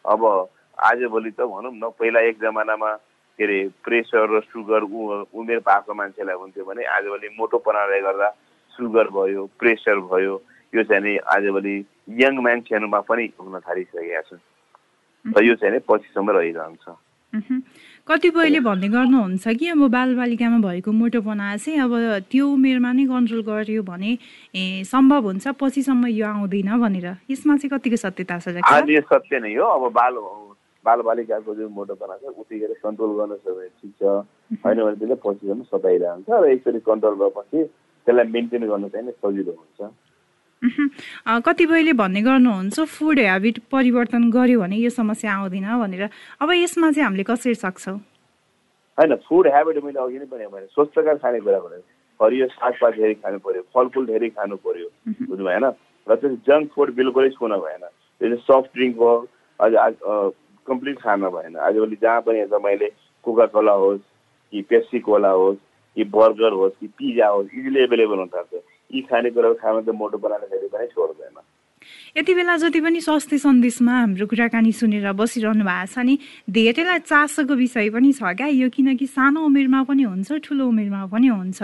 अब 0.04 0.20
आजभोलि 0.78 1.30
त 1.30 1.40
भनौँ 1.48 1.72
न 1.74 1.90
पहिला 1.98 2.20
एक 2.28 2.36
जमानामा 2.42 2.90
के 3.38 3.44
अरे 3.44 3.58
प्रेसर 3.84 4.28
र 4.32 4.40
सुगर 4.48 4.82
उमेर 5.32 5.58
पाएको 5.60 5.94
मान्छेलाई 5.94 6.36
हुन्थ्यो 6.36 6.64
भने 6.64 6.84
आजभोलि 6.96 7.28
मोटोपनाले 7.38 8.00
गर्दा 8.00 8.28
सुगर 8.78 9.06
भयो 9.12 9.44
प्रेसर 9.60 9.98
भयो 10.12 10.34
यो 10.74 10.82
चाहिँ 10.82 11.02
नि 11.02 11.16
आजभोलि 11.36 11.74
यङ 12.20 12.34
मान्छेहरूमा 12.42 13.00
पनि 13.08 13.24
हुन 13.40 13.58
थालिसकेका 13.60 14.20
छ 14.28 14.40
र 15.24 15.44
यो 15.44 15.54
चाहिँ 15.60 15.72
नि 15.74 15.80
पछिसम्म 15.88 16.30
रहिरहन्छ। 16.30 16.86
कतिपयले 18.08 18.60
भन्ने 18.64 18.88
गर्नुहुन्छ 18.88 19.44
कि 19.58 19.68
अब 19.68 19.82
बालबालिकामा 19.92 20.58
भएको 20.62 20.92
मोटोपना 20.92 21.56
चाहिँ 21.56 21.80
अब 21.84 21.92
त्यो 22.30 22.44
उमेरमा 22.48 22.92
नै 22.92 23.04
कन्ट्रोल 23.04 23.42
गर्यो 23.42 23.82
भने 23.82 24.10
सम्भव 24.86 25.22
हुन्छ 25.28 25.44
पछिसम्म 25.60 26.06
यो 26.06 26.26
आउँदैन 26.26 26.70
भनेर। 26.80 27.06
यसमा 27.28 27.56
चाहिँ 27.56 27.70
कतिको 27.74 27.96
सत्यता 27.98 28.38
छ 28.38 28.56
सत्य 29.10 29.40
नै 29.42 29.54
हो। 29.58 29.66
अब 29.66 29.92
बाल 29.92 30.14
बालबालिकाको 30.86 31.54
जुन 31.58 31.70
मोटोपना 31.76 32.14
छ 32.22 32.24
उतिखेर 32.40 32.72
कन्ट्रोल 32.82 33.12
गर्न 33.18 33.32
सक्यो 33.36 33.54
भने 33.54 33.68
ठिक 33.80 33.92
छ। 34.00 34.02
होइन 34.64 34.78
भने 34.82 34.96
त्यसले 34.96 35.16
पछिसम्म 35.24 35.62
सताइरहन्छ 35.70 36.28
र 36.30 36.44
एकचोटि 36.54 36.80
कन्ट्रोल 36.88 37.14
भएपछि 37.22 37.58
त्यसलाई 38.06 38.26
मेन्टेन 38.34 38.62
गर्नु 38.70 38.88
चाहिँ 38.94 39.12
सजिलो 39.22 39.52
हुन्छ। 39.60 39.80
कतिपयले 41.46 41.92
भन्ने 42.00 42.20
गर्नुहुन्छ 42.22 42.76
फुड 42.96 43.18
हेबिट 43.18 43.56
परिवर्तन 43.72 44.22
गर्यो 44.36 44.60
भने 44.60 44.76
यो 44.76 44.90
समस्या 44.90 45.32
आउँदैन 45.32 45.66
भनेर। 45.82 46.02
अब 46.40 46.48
यसमा 46.54 46.90
चाहिँ 46.90 47.04
हामीले 47.06 47.24
कसरी 47.30 47.54
सक्छौँ? 47.54 47.98
होइन 48.98 49.14
फुड 49.28 49.46
हेबिट 49.54 49.76
मैले 49.84 50.00
अघि 50.00 50.18
नै 50.18 50.26
भने 50.32 50.46
भने 50.48 50.66
स्वस्थकर 50.72 51.16
खानेकुरा 51.20 51.58
भने। 51.60 51.78
हरियो 52.20 52.46
सागपात 52.48 52.92
धेरै 52.96 53.14
खानु 53.20 53.38
पर्यो 53.44 53.62
फलफुल 53.74 54.04
धेरै 54.06 54.28
खानु 54.32 54.56
पर्यो 54.64 54.88
बुझ्नु 55.28 55.44
भएन 55.44 55.64
र 56.06 56.14
त्यो 56.16 56.28
जङ्क 56.48 56.72
फुड 56.72 56.88
बिल्कुलै 56.96 57.30
छुन 57.36 57.52
भएन। 57.60 57.84
त्यो 58.20 58.36
सफ्ट 58.48 58.70
ड्रिङ्क 58.72 58.96
भयो 58.96 59.16
अझ 59.60 59.72
कम्प्लिट 60.68 60.98
खान 60.98 61.20
भएन। 61.20 61.56
आजभोलि 61.56 61.96
जहाँ 62.02 62.20
पनि 62.20 62.38
हेर्छ 62.38 62.62
मैले 62.64 62.88
कोका 63.24 63.46
कोला 63.46 63.72
होस् 63.72 64.00
कि 64.52 64.62
पेप्सी 64.62 64.98
कोला 65.00 65.30
होस् 65.30 65.58
कि 65.96 66.04
बर्गर 66.04 66.52
होस् 66.52 66.78
कि 66.80 66.86
पिज्जा 66.86 67.28
होस् 67.28 67.54
इजिली 67.54 67.80
एभाइलेबल 67.82 68.18
हुन 68.18 68.28
थाल्छ। 68.34 68.62
यी 68.90 69.00
खानेकुराहरू 69.10 69.54
खान 69.54 69.82
त 69.82 69.88
मोटो 69.94 70.18
बनाएर 70.18 70.68
पनि 70.72 70.86
छोड्दैन। 70.86 71.36
यति 72.16 72.34
बेला 72.34 72.56
जति 72.56 72.80
पनि 72.80 73.00
स्वास्थ्य 73.00 73.38
सन्देशमा 73.38 73.92
हाम्रो 73.92 74.26
कुराकानी 74.26 74.72
सुनेर 74.72 75.12
बसिरहनु 75.12 75.64
भएको 75.64 75.86
छ 75.92 75.98
नि 76.06 76.18
धेरैलाई 76.48 76.98
चासोको 77.04 77.54
विषय 77.54 77.90
पनि 77.90 78.12
छ 78.12 78.32
क्या? 78.36 78.46
यो 78.46 78.68
किनकि 78.70 79.06
सानो 79.06 79.40
उमेरमा 79.44 79.82
पनि 79.84 80.02
हुन्छ 80.02 80.32
ठुलो 80.44 80.66
उमेरमा 80.68 81.06
पनि 81.12 81.28
हुन्छ। 81.28 81.62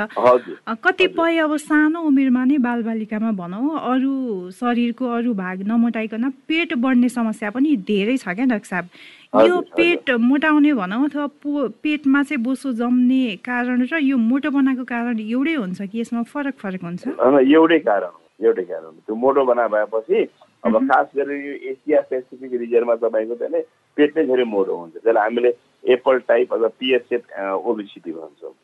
कतिपय 0.84 1.38
अब 1.38 1.56
सानो 1.56 2.00
उमेरमा 2.04 2.44
नै 2.44 2.58
बालबालिकामा 2.58 3.32
भनौँ 3.32 3.78
अरू 3.92 4.50
शरीरको 4.52 5.04
अरू 5.16 5.34
भाग 5.34 5.62
नमोटाइकन 5.68 6.30
पेट 6.48 6.74
बढ्ने 6.84 7.08
समस्या 7.08 7.50
पनि 7.50 7.76
धेरै 7.88 8.16
छ 8.16 8.28
क्या 8.36 8.44
डाक्टर 8.52 8.68
साहब? 8.68 8.88
यो 9.32 9.60
पेट 9.76 10.10
मोटाउने 10.20 10.72
भनौँ 10.76 11.04
अथवा 11.08 11.26
पेटमा 11.82 12.22
चाहिँ 12.22 12.42
बोसो 12.44 12.72
जम्ने 12.76 13.36
कारण 13.44 13.88
र 13.92 13.98
यो 14.04 14.16
मोटोपनाको 14.20 14.84
कारण 14.84 15.20
एउटै 15.20 15.54
हुन्छ 15.54 15.82
कि 15.82 16.00
यसमा 16.00 16.22
फरक 16.28 16.54
फरक 16.60 16.82
हुन्छ? 16.84 17.02
एउटै 17.08 17.78
कारण 17.88 18.12
एउटै 18.42 18.64
कारण 18.70 18.94
त्यो 19.06 19.14
मोटो 19.14 19.44
बना 19.44 19.66
भएपछि 19.74 20.18
अब 20.64 20.74
खास 20.88 21.06
गरेर 21.16 21.40
यो 21.46 21.54
एसिया 21.70 22.00
पेसिफिक 22.10 22.52
रिजनमा 22.60 22.94
तपाईँको 23.02 23.34
चाहिँ 23.42 23.62
पेट 23.96 24.10
नै 24.16 24.24
धेरै 24.26 24.44
मोटो 24.44 24.72
हुन्छ। 24.76 24.94
त्यसलाई 25.02 25.22
हामीले 25.22 25.50
एप्पल 25.94 26.18
टाइप 26.28 26.52
अथवा 26.54 26.68
पिएसएफ 26.78 27.22
ओबिसिटी 27.66 28.12
भन्छौँ। 28.12 28.54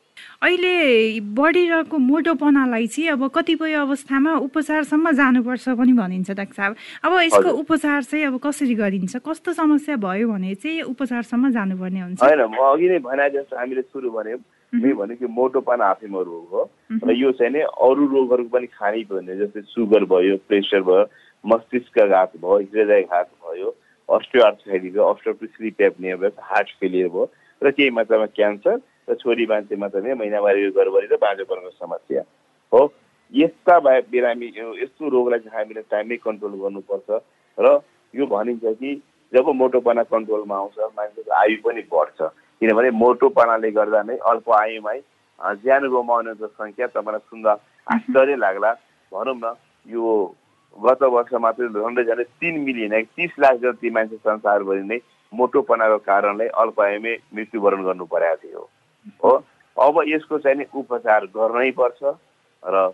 अहिले 0.43 1.19
बढिरहेको 1.35 1.97
मोटोपनालाई 1.97 2.87
चाहिँ 2.87 3.09
अब 3.15 3.27
कतिपय 3.35 3.73
अवस्थामा 3.83 4.31
उपचारसम्म 4.47 5.11
जानुपर्छ 5.19 5.65
पनि 5.79 5.93
भनिन्छ 5.99 6.31
डाक्टर 6.31 6.55
साहब। 6.55 6.75
अब 7.03 7.11
यसको 7.19 7.49
उपचार 7.63 8.03
चाहिँ 8.03 8.25
अब 8.27 8.35
कसरी 8.43 8.75
गरिन्छ? 8.75 9.15
कस्तो 9.19 9.53
समस्या 9.53 9.95
भयो 9.95 10.27
भने 10.31 10.55
चाहिँ 10.55 10.81
उपचारसम्म 10.91 11.51
जानुपर्ने 11.51 11.99
हुन्छ? 11.99 12.23
होइन 12.23 12.41
म 12.47 12.57
अघि 12.71 12.87
नै 12.89 12.99
भने 12.99 13.29
जस्तो 13.35 13.55
हामीले 13.59 13.81
सुरु 13.91 14.11
भन्यौँ 14.11 14.39
मे 14.73 14.93
भनेको 14.93 15.27
मोटोपना 15.27 15.85
आफैमा 15.85 16.21
रोग 16.21 16.49
हो 16.51 16.69
र 17.05 17.11
यो 17.11 17.31
चाहिँ 17.31 17.53
नि 17.53 17.61
अरू 17.61 18.05
रोगहरूको 18.07 18.49
पनि 18.49 18.67
खानै 18.67 19.03
पर्ने 19.09 19.35
जस्तै 19.37 19.61
सुगर 19.73 20.05
भयो 20.05 20.37
प्रेसर 20.47 20.81
भयो 20.81 21.05
मस्तिष्कघात 21.43 22.31
भयो 22.37 22.57
हृदयघात 22.57 23.29
भयो 23.45 23.69
अस्ट्रियोआर्थराइटिस 24.09 24.93
भयो 24.93 25.09
अस्ट्रोपिस 25.13 25.49
स्लिप 25.49 25.81
एप्निया 25.81 26.15
भयो 26.15 26.31
हार्ट 26.51 26.69
फेलियर 26.79 27.07
भयो 27.09 27.25
र 27.61 27.71
केही 27.71 27.89
मात्रामा 27.89 28.25
क्यान्सर 28.37 28.77
र 29.09 29.15
छोरी 29.15 29.45
मान्छेमा 29.45 29.87
चाहिँ 29.87 30.15
महिनावारी 30.15 30.69
गडबडी 30.69 31.07
र 31.13 31.17
बाँझोपनको 31.21 31.69
समस्या। 31.69 32.21
हो। 32.71 32.81
यस्ता 33.33 33.79
बिरामी 34.09 34.47
यस्तो 34.81 35.09
रोगलाई 35.09 35.39
चाहिँ 35.39 35.57
हामीले 35.57 35.81
टाइममै 35.89 36.17
कन्ट्रोल 36.25 36.53
गर्नुपर्छ 36.61 37.09
र 37.57 37.79
यो 38.13 38.25
भनिन्छ 38.25 38.65
कि 38.81 38.93
जब 39.33 39.49
मोटोपना 39.61 40.03
कन्ट्रोलमा 40.13 40.55
आउँछ 40.57 40.77
मान्छेको 40.97 41.31
आयु 41.41 41.57
पनि 41.65 41.81
बढ्छ। 41.93 42.21
किनभने 42.61 42.89
मोटोपनाले 43.01 43.71
गर्दा 43.71 44.01
नै 44.03 44.17
अल्प 44.31 44.51
आयुमै 44.53 44.99
ज्यान 45.63 45.87
गुमाउनेको 45.89 46.47
सङ्ख्या 46.47 46.87
तपाईँलाई 46.95 47.25
सुन्दा 47.29 47.53
आश्चर्य 47.87 48.35
लाग्ला। 48.35 48.71
भनौँ 49.11 49.35
न 49.35 49.53
यो 49.85 50.03
गत 50.75 51.03
वर्ष 51.13 51.33
मात्रै 51.45 51.67
झन्डै 51.69 52.03
झन्डै 52.03 52.23
तिन 52.41 52.59
मिलियन 52.63 52.95
तिस 53.15 53.31
लाख 53.39 53.55
जति 53.61 53.89
मान्छे 53.89 54.17
संसारभरि 54.17 54.83
नै 54.91 54.99
मोटोपनाको 55.33 55.97
कारणले 56.05 56.47
अल्प 56.61 56.81
आयुमै 56.81 57.15
मृत्युवरण 57.35 57.83
गर्नु 57.83 58.05
परेको 58.05 58.35
थियो। 58.43 58.61
हो? 59.23 59.33
अब 59.77 60.01
यसको 60.07 60.37
चाहिँ 60.43 60.57
नि 60.57 60.65
उपचार 60.75 61.25
गर्नै 61.35 61.71
पर्छ 61.79 62.15
र 62.63 62.89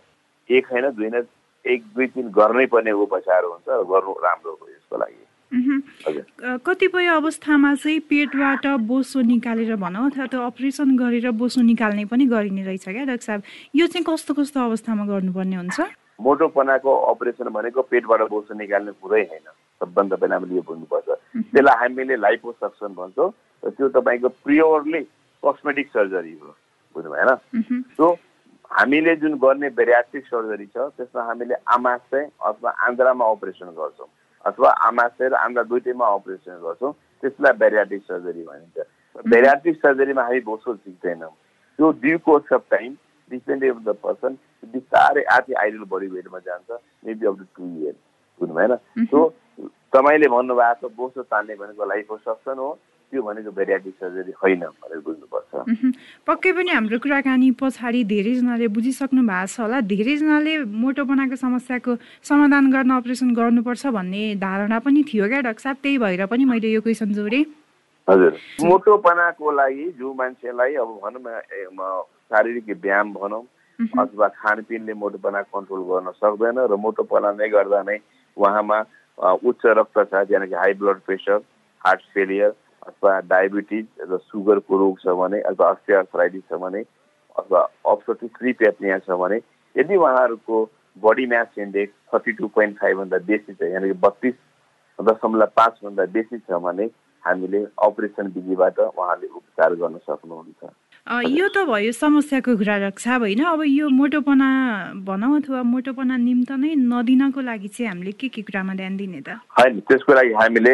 एक 0.49 0.65
होइन 0.71 0.89
दुई 0.91 1.09
होइन 1.09 1.27
एक 1.65 1.83
दुई 1.95 2.07
तिन 2.13 2.29
गर्नै 2.31 2.65
पर्ने 2.73 2.91
उपचार 3.03 3.43
हुन्छ 3.43 3.67
र 3.69 3.83
गर्नु 3.91 4.13
राम्रो 4.23 4.51
हो 4.51 4.67
यसको 4.69 4.97
लागि। 4.97 5.24
कतिपय 5.53 7.07
अवस्थामा 7.07 7.73
चाहिँ 7.75 7.99
पेटबाट 8.09 8.65
बोसो 8.87 9.21
निकालेर 9.21 9.75
भनौँ 9.75 10.05
अथवा 10.09 10.25
त्यो 10.25 10.41
अपरेसन 10.41 10.97
गरेर 10.97 11.29
बोसो 11.31 11.61
निकाल्ने 11.61 12.05
पनि 12.11 12.25
गरिने 12.25 12.63
रहेछ 12.65 12.85
क्या 12.85 13.05
डाक्टर 13.05 13.25
साहब? 13.25 13.41
यो 13.75 13.87
चाहिँ 13.87 14.05
कस्तो 14.09 14.33
कस्तो 14.33 14.59
अवस्थामा 14.59 15.05
गर्नुपर्ने 15.05 15.55
हुन्छ? 15.55 15.79
मोटोपनाको 16.21 16.91
अपरेसन 17.11 17.49
भनेको 17.51 17.81
पेटबाट 17.91 18.21
बोसो 18.29 18.53
निकाल्ने 18.53 18.91
कुरै 18.99 19.21
होइन। 19.21 19.47
सबभन्दा 19.81 20.15
पहिला 20.15 20.35
हामीले 20.35 20.55
यो 20.55 20.63
बुझ्नुपर्छ। 20.67 21.07
त्यसलाई 21.53 21.75
हामीले 21.81 22.15
लाइपोसक्सन 22.15 22.91
भन्छौँ 22.95 23.29
र 23.63 23.69
त्यो 23.69 23.87
तपाईँको 23.95 24.29
प्योरली 24.43 25.01
कस्मेटिक 25.43 25.87
सर्जरी 25.93 26.33
हो। 26.41 26.51
बुझ्नु 26.95 27.09
भएन 27.11 27.29
सो 27.95 28.05
हामीले 28.71 29.15
जुन 29.21 29.33
गर्ने 29.39 29.69
बेरियाट्रिक 29.77 30.25
सर्जरी 30.25 30.65
छ 30.65 30.77
त्यसमा 30.97 31.21
हामीले 31.23 31.55
आमाशय 31.75 32.23
अथवा 32.43 32.69
आन्द्रामा 32.87 33.25
अपरेसन 33.35 33.69
गर्छौँ। 33.77 34.09
अथवा 34.45 34.69
आमाशय 34.87 35.27
र 35.29 35.33
आन्द्रा 35.35 35.63
दुइटैमा 35.69 36.07
अपरेसन 36.13 36.59
गर्छौँ 36.63 36.93
त्यसलाई 37.23 37.57
बेरियाट्रिक 37.59 38.03
सर्जरी 38.03 38.43
भनिन्छ। 38.43 38.77
बेरियाट्रिक 39.33 39.75
सर्जरीमा 39.77 40.23
हामी 40.23 40.39
बोसो 40.49 40.75
सिक्दैनौँ। 40.75 41.31
त्यो 41.79 41.91
due 42.01 42.17
course 42.25 42.53
of 42.53 42.63
time 42.71 42.93
dependent 43.31 43.75
of 43.75 43.81
the 43.85 43.95
person 44.03 44.37
बिस्तारै 44.73 45.23
आधी 45.35 45.53
आइडल 45.61 45.83
बडी 45.89 46.07
वेटमा 46.07 46.39
जान्छ 46.45 46.79
maybe 47.05 47.25
of 47.27 47.35
the 47.39 47.47
two 47.55 47.63
years 47.63 47.97
बुझ्नु 48.41 48.55
भएन 48.55 48.75
सो 49.11 49.29
तपाईँले 49.95 50.27
भन्नुभएको 50.29 50.89
बोसो 50.97 51.23
तान्ने 51.23 51.55
भनेको 51.55 51.85
लाइफ 51.85 52.13
सक्सन 52.27 52.57
हो। 52.59 52.69
त्यो 53.15 53.23
भनेको 53.23 53.51
भेरियाटिक 53.55 53.93
सर्जरी 53.95 54.33
होइन 54.43 54.63
भनेर 54.83 54.99
बुझ्नुपर्छ। 55.07 55.51
पक्कै 56.27 56.51
पनि 56.51 56.71
हाम्रो 56.75 56.97
कुराकानी 56.99 57.49
पछाडि 57.55 58.03
धेरैजनाले 58.11 58.67
बुझिसक्नु 58.75 59.21
भएको 59.23 59.47
छ 59.47 59.59
होला। 59.63 59.79
धेरैजनाले 59.87 60.53
मोटोपनाको 60.67 61.35
समस्याको 61.39 61.91
समाधान 62.27 62.65
गर्न 62.75 62.91
अपरेसन 62.99 63.31
गर्नुपर्छ 63.39 63.83
भन्ने 63.95 64.23
धारणा 64.43 64.79
पनि 64.83 65.03
थियो 65.07 65.27
क्या 65.31 65.41
डाक्टर 65.47 65.63
साहब? 65.63 65.77
त्यही 65.79 65.97
भएर 66.03 66.25
पनि 66.27 66.43
मैले 66.43 66.67
यो 66.75 66.81
क्वेसन 66.83 67.15
जोडेँ। 67.15 67.43
हजुर। 68.07 68.33
मोटोपनाको 68.67 69.51
लागि 69.63 69.87
जो 69.95 70.13
मान्छेलाई 70.13 70.75
अब 70.75 70.89
भनौँ 70.99 72.03
शारीरिक 72.27 72.67
व्यायाम 72.83 73.13
भनौँ 73.15 73.43
अथवा 73.79 74.27
खानपिनले 74.43 74.93
मोटोपना 74.93 75.41
कन्ट्रोल 75.55 75.81
गर्न 75.87 76.11
सक्दैन 76.19 76.67
र 76.67 76.75
मोटोपना 76.83 77.31
नै 77.39 77.47
गर्दा 77.47 77.81
नै 77.87 77.97
उहाँमा 78.35 78.77
उच्च 79.39 79.63
रक्तचाप 79.79 80.31
यानि 80.31 80.47
कि 80.51 80.55
high 80.59 80.73
blood 80.83 80.99
pressure 81.07 81.39
heart 81.81 82.01
failure 82.13 82.51
अथवा 82.87 83.19
डायबिटिज 83.29 83.85
र 84.11 84.17
सुगरको 84.31 84.77
रोग 84.77 84.99
छ 85.03 85.15
भने 85.21 85.39
अथवा 85.51 85.69
अस्टियोआर्थराइटिस 85.69 86.43
छ 86.49 86.59
भने 86.63 86.81
अथवा 87.35 87.61
अप्सोटिक 87.91 88.37
स्लिप 88.37 88.63
एप्निया 88.67 88.99
छ 89.05 89.19
भने 89.21 89.39
यदि 89.75 89.95
उहाँहरूको 89.95 90.63
body 91.03 91.25
mass 91.31 91.57
index 91.59 91.93
thirty 92.13 92.31
two 92.33 92.47
point 92.55 92.77
फाइभभन्दा 92.81 93.17
बेसी 93.31 93.53
छ 93.53 93.71
यानि 93.73 93.87
कि 93.87 93.97
बत्तिस 94.05 94.35
दशमलव 94.99 95.51
पाँचभन्दा 95.55 96.05
बेसी 96.13 96.37
छ 96.39 96.61
भने 96.67 96.89
हामीले 97.23 97.59
अपरेसन 97.83 98.27
विधिबाट 98.35 98.79
उहाँले 98.79 99.27
उपचार 99.27 99.73
गर्न 99.75 99.97
सक्नुहुन्छ। 99.97 100.69
यो 101.29 101.47
त 101.55 101.65
भयो 101.65 101.91
समस्याको 101.91 102.55
कुरा 102.57 102.75
रक्षा 102.85 103.15
होइन 103.15 103.43
अब 103.43 103.61
यो 103.65 103.89
मोटोपना 103.89 104.49
भनौँ 105.05 105.33
अथवा 105.39 105.61
मोटोपना 105.73 106.17
निम्त 106.17 106.51
नै 106.61 106.73
नदिनको 106.85 107.41
लागि 107.41 107.67
चाहिँ 107.67 107.89
हामीले 107.89 108.11
के 108.21 108.27
के 108.29 108.41
कुरामा 108.45 108.73
ध्यान 108.77 108.97
दिने 108.97 109.21
त? 109.21 109.41
होइन 109.57 109.79
त्यसको 109.89 110.13
लागि 110.13 110.33
हामीले 110.33 110.73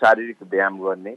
शारीरिक 0.00 0.42
व्यायाम 0.50 0.78
गर्ने 0.82 1.14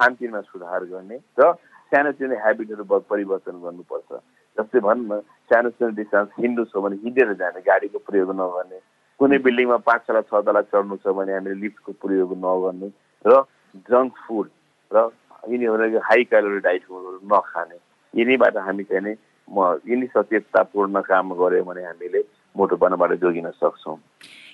खानपिनमा 0.00 0.40
सुधार 0.50 0.84
गर्ने 0.92 1.16
र 1.38 1.52
सानो 1.92 2.12
सानो 2.18 2.36
हेबिटहरू 2.44 2.84
परिवर्तन 3.10 3.56
गर्नुपर्छ। 3.64 4.10
जस्तै 4.58 4.80
भनौँ 4.80 5.06
न 5.06 5.20
सानो 5.50 5.70
सानो 5.70 5.90
डिस्टेन्स 5.96 6.28
हिँड्नु 6.38 6.64
छ 6.70 6.82
भने 6.84 6.96
हिँडेर 7.04 7.32
जाने 7.40 7.60
गाडीको 7.62 7.98
प्रयोग 8.08 8.30
नगर्ने 8.40 8.78
कुनै 9.20 9.38
बिल्डिङमा 9.44 9.76
पाँच 9.88 10.00
तला 10.08 10.22
छ 10.28 10.42
तला 10.46 10.62
चढ्नु 10.72 10.96
छ 11.02 11.14
भने 11.18 11.32
हामीले 11.34 11.60
लिफ्टको 11.62 11.92
प्रयोग 12.04 12.32
नगर्ने 12.44 12.88
र 13.24 13.42
जङ्क 13.88 14.12
फुड 14.26 14.46
र 14.90 15.08
यिनीहरू 15.52 16.00
हाई 16.08 16.24
क्यालोरी 16.30 16.60
डाइटहरू 16.66 17.18
नखाने 17.32 17.78
यिनीबाट 18.14 18.56
हामी 18.66 18.84
चाहिँ 18.90 19.14
म 19.48 19.78
यिनी 19.88 20.06
सचेततापूर्ण 20.14 21.00
काम 21.06 21.34
गऱ्यो 21.40 21.64
भने 21.64 21.82
हामीले 21.84 22.22
मोटोपनाबाट 22.56 23.12
जोगिन 23.20 23.50
सक्छौँ। 23.60 23.96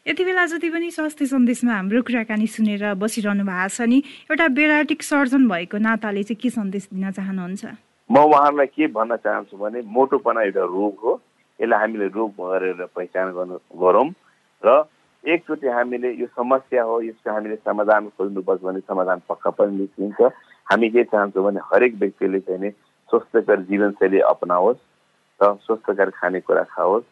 यति 0.08 0.24
बेला 0.24 0.44
जति 0.46 0.68
पनि 0.70 0.90
स्वास्थ्य 0.90 1.26
सन्देशमा 1.26 1.72
हाम्रो 1.74 2.02
कुराकानी 2.02 2.46
सुनेर 2.46 2.94
बसिरहनु 2.98 3.44
भएको 3.46 3.68
छ 3.70 3.86
नि 3.86 3.98
एउटा 4.30 4.46
बेराटिक 4.58 5.02
सर्जन 5.02 5.48
भएको 5.48 5.78
नाताले 5.78 6.22
चाहिँ 6.22 6.40
के 6.42 6.50
सन्देश 6.50 6.88
दिन 6.92 7.10
चाहनुहुन्छ? 7.10 7.62
म 8.10 8.16
उहाँहरूलाई 8.18 8.66
के 8.66 8.86
भन्न 8.90 9.16
चाहन्छु 9.22 9.56
भने 9.56 9.80
मोटोपना 9.86 10.42
एउटा 10.42 10.64
रोग 10.66 10.94
हो। 11.02 11.12
यसलाई 11.60 11.80
हामीले 11.80 12.06
रोग 12.10 12.30
गरेर 12.34 12.80
पहिचान 12.90 13.30
गर्नु 13.38 13.56
गरौँ 13.78 14.08
र 14.62 14.68
एकचोटि 15.24 15.68
हामीले 15.70 16.10
यो 16.18 16.26
समस्या 16.34 16.82
हो 16.82 17.00
यसको 17.02 17.30
हामीले 17.30 17.56
समाधान 17.62 18.08
खोज्नुपर्छ 18.18 18.60
भने 18.62 18.80
समाधान 18.82 19.18
पक्का 19.30 19.50
पनि 19.54 19.76
निस्किन्छ। 19.78 20.18
हामी 20.66 20.88
के 20.90 21.02
चाहन्छौँ 21.14 21.44
भने 21.46 21.60
हरेक 21.62 21.94
व्यक्तिले 22.02 22.40
चाहिँ 22.42 22.60
नि 22.60 22.70
स्वस्थकर 23.10 23.60
जीवनशैली 23.70 24.18
अपनाओस् 24.18 24.82
र 25.40 25.54
स्वस्थकर 25.62 26.10
खानेकुरा 26.18 26.62
खाओस्। 26.74 27.06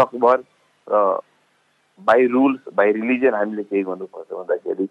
सकभर 0.00 0.42
र 0.86 1.02
बाई 2.00 2.26
रुल्स 2.32 2.60
बाई 2.74 2.92
रिलिजन 2.92 3.34
हामीले 3.34 3.62
केही 3.70 3.82
गर्नुपर्छ 3.82 4.32
भन्दाखेरि 4.32 4.88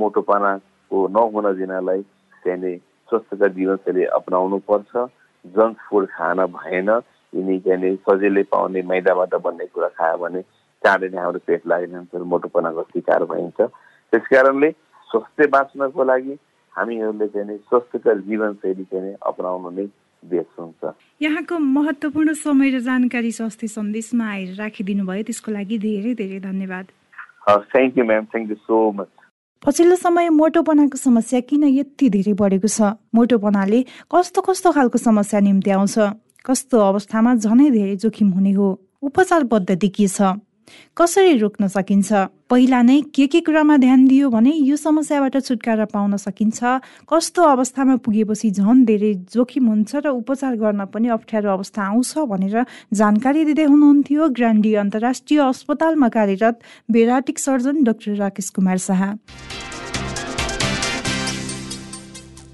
मोटोपनाको 0.00 1.06
नहुन 1.16 1.52
दिनलाई 1.58 2.02
चाहिँ 2.44 2.60
नि 2.60 2.76
स्वस्थकर 3.08 3.52
जीवनशैली 3.58 4.04
अप्नाउनु 4.18 4.58
पर्छ 4.68 5.06
जङ्क 5.44 5.76
फुड 5.88 6.06
खान 6.14 6.44
भएन 6.54 6.90
यिनी 7.32 7.58
चाहिँ 7.66 7.94
सजिलै 8.08 8.42
पाउने 8.52 8.82
मैदाबाट 8.90 9.34
बन्ने 9.44 9.66
कुरा 9.74 9.88
खायो 9.98 10.16
भने 10.22 10.42
चाँडै 10.84 11.08
नै 11.08 11.18
हाम्रो 11.20 11.40
पेट 11.46 11.66
लागिरहन्छ 11.66 12.14
मोटोपनाको 12.32 12.82
शिकार 12.94 13.24
भइन्छ। 13.32 13.60
त्यस 14.12 14.26
कारणले 14.32 14.70
स्वास्थ्य 15.10 15.46
बाँच्नको 15.54 16.04
लागि 16.04 16.34
हामीहरूले 16.74 17.28
चाहिँ 17.34 17.56
स्वस्थकर 17.58 18.18
जीवनशैली 18.28 18.84
चाहिँ 18.92 19.14
अप्नाउनु 19.30 19.70
नै 19.78 19.86
हुन्छ। 20.24 20.94
यहाँको 21.22 21.58
महत्त्वपूर्ण 21.58 22.32
समय 22.32 22.70
र 22.70 22.80
जानकारी 22.80 23.32
स्वास्थ्य 23.32 23.66
सन्देशमा 23.68 24.24
आएर 24.30 24.54
राखिदिनु 24.54 25.04
भयो। 25.06 25.22
त्यसको 25.22 25.52
लागि 25.52 25.78
धेरै 25.78 26.14
धेरै 26.14 26.40
धन्यवाद। 26.40 26.86
Thank 27.48 27.98
you 27.98 28.04
ma'am 28.04 28.24
thank 28.24 28.50
you 28.50 28.56
so 28.56 28.92
much 28.92 29.06
पछिल्लो 29.66 29.96
समय 29.96 30.28
मोटोपनाको 30.30 30.98
समस्या 30.98 31.40
किन 31.40 31.64
यति 31.64 32.08
धेरै 32.10 32.32
बढेको 32.32 32.68
छ? 32.68 32.94
मोटोपनाले 33.14 33.82
कस्तो 34.06 34.40
कस्तो 34.42 34.70
खालको 34.72 34.98
समस्या 34.98 35.40
निम्ति 35.40 35.70
आउँछ 35.70 35.98
कस्तो 36.46 36.78
अवस्थामा 36.78 37.34
झनै 37.34 37.70
धेरै 37.70 37.96
जोखिम 37.96 38.28
हुने 38.30 38.52
हो? 38.52 38.68
उपचार 39.02 39.44
पद्धति 39.44 39.88
के 39.88 40.06
छ? 40.06 40.38
कसरी 40.96 41.34
रोक्न 41.38 41.66
सकिन्छ? 41.68 42.12
पहिला 42.50 42.80
नै 42.82 43.00
के 43.14 43.26
के 43.26 43.40
कुरामा 43.44 43.76
ध्यान 43.76 44.06
दियो 44.08 44.30
भने 44.30 44.52
यो 44.52 44.76
समस्याबाट 44.76 45.36
छुटकारा 45.36 45.84
पाउन 45.92 46.16
सकिन्छ? 46.16 46.58
कस्तो 47.04 47.42
अवस्थामा 47.44 47.96
पुगेपछि 48.04 48.50
झन् 48.50 48.84
धेरै 48.84 49.12
जोखिम 49.34 49.68
हुन्छ 49.68 49.94
र 50.04 50.08
उपचार 50.16 50.56
गर्न 50.56 50.84
पनि 50.88 51.08
अप्ठ्यारो 51.12 51.48
अवस्था 51.52 51.82
आउँछ 51.82 52.18
भनेर 52.32 52.56
जानकारी 52.94 53.44
दिँदै 53.44 53.64
हुनुहुन्थ्यो 53.68 54.28
ग्रान्डी 54.32 54.74
अन्तर्राष्ट्रिय 54.74 55.40
अस्पतालमा 55.44 56.08
कार्यरत 56.08 56.56
bariatric 56.90 57.38
surgeon 57.38 57.84
doctor 57.84 58.14
Rakesh 58.16 58.48
Kumar 58.56 58.78
Shah. 58.80 59.02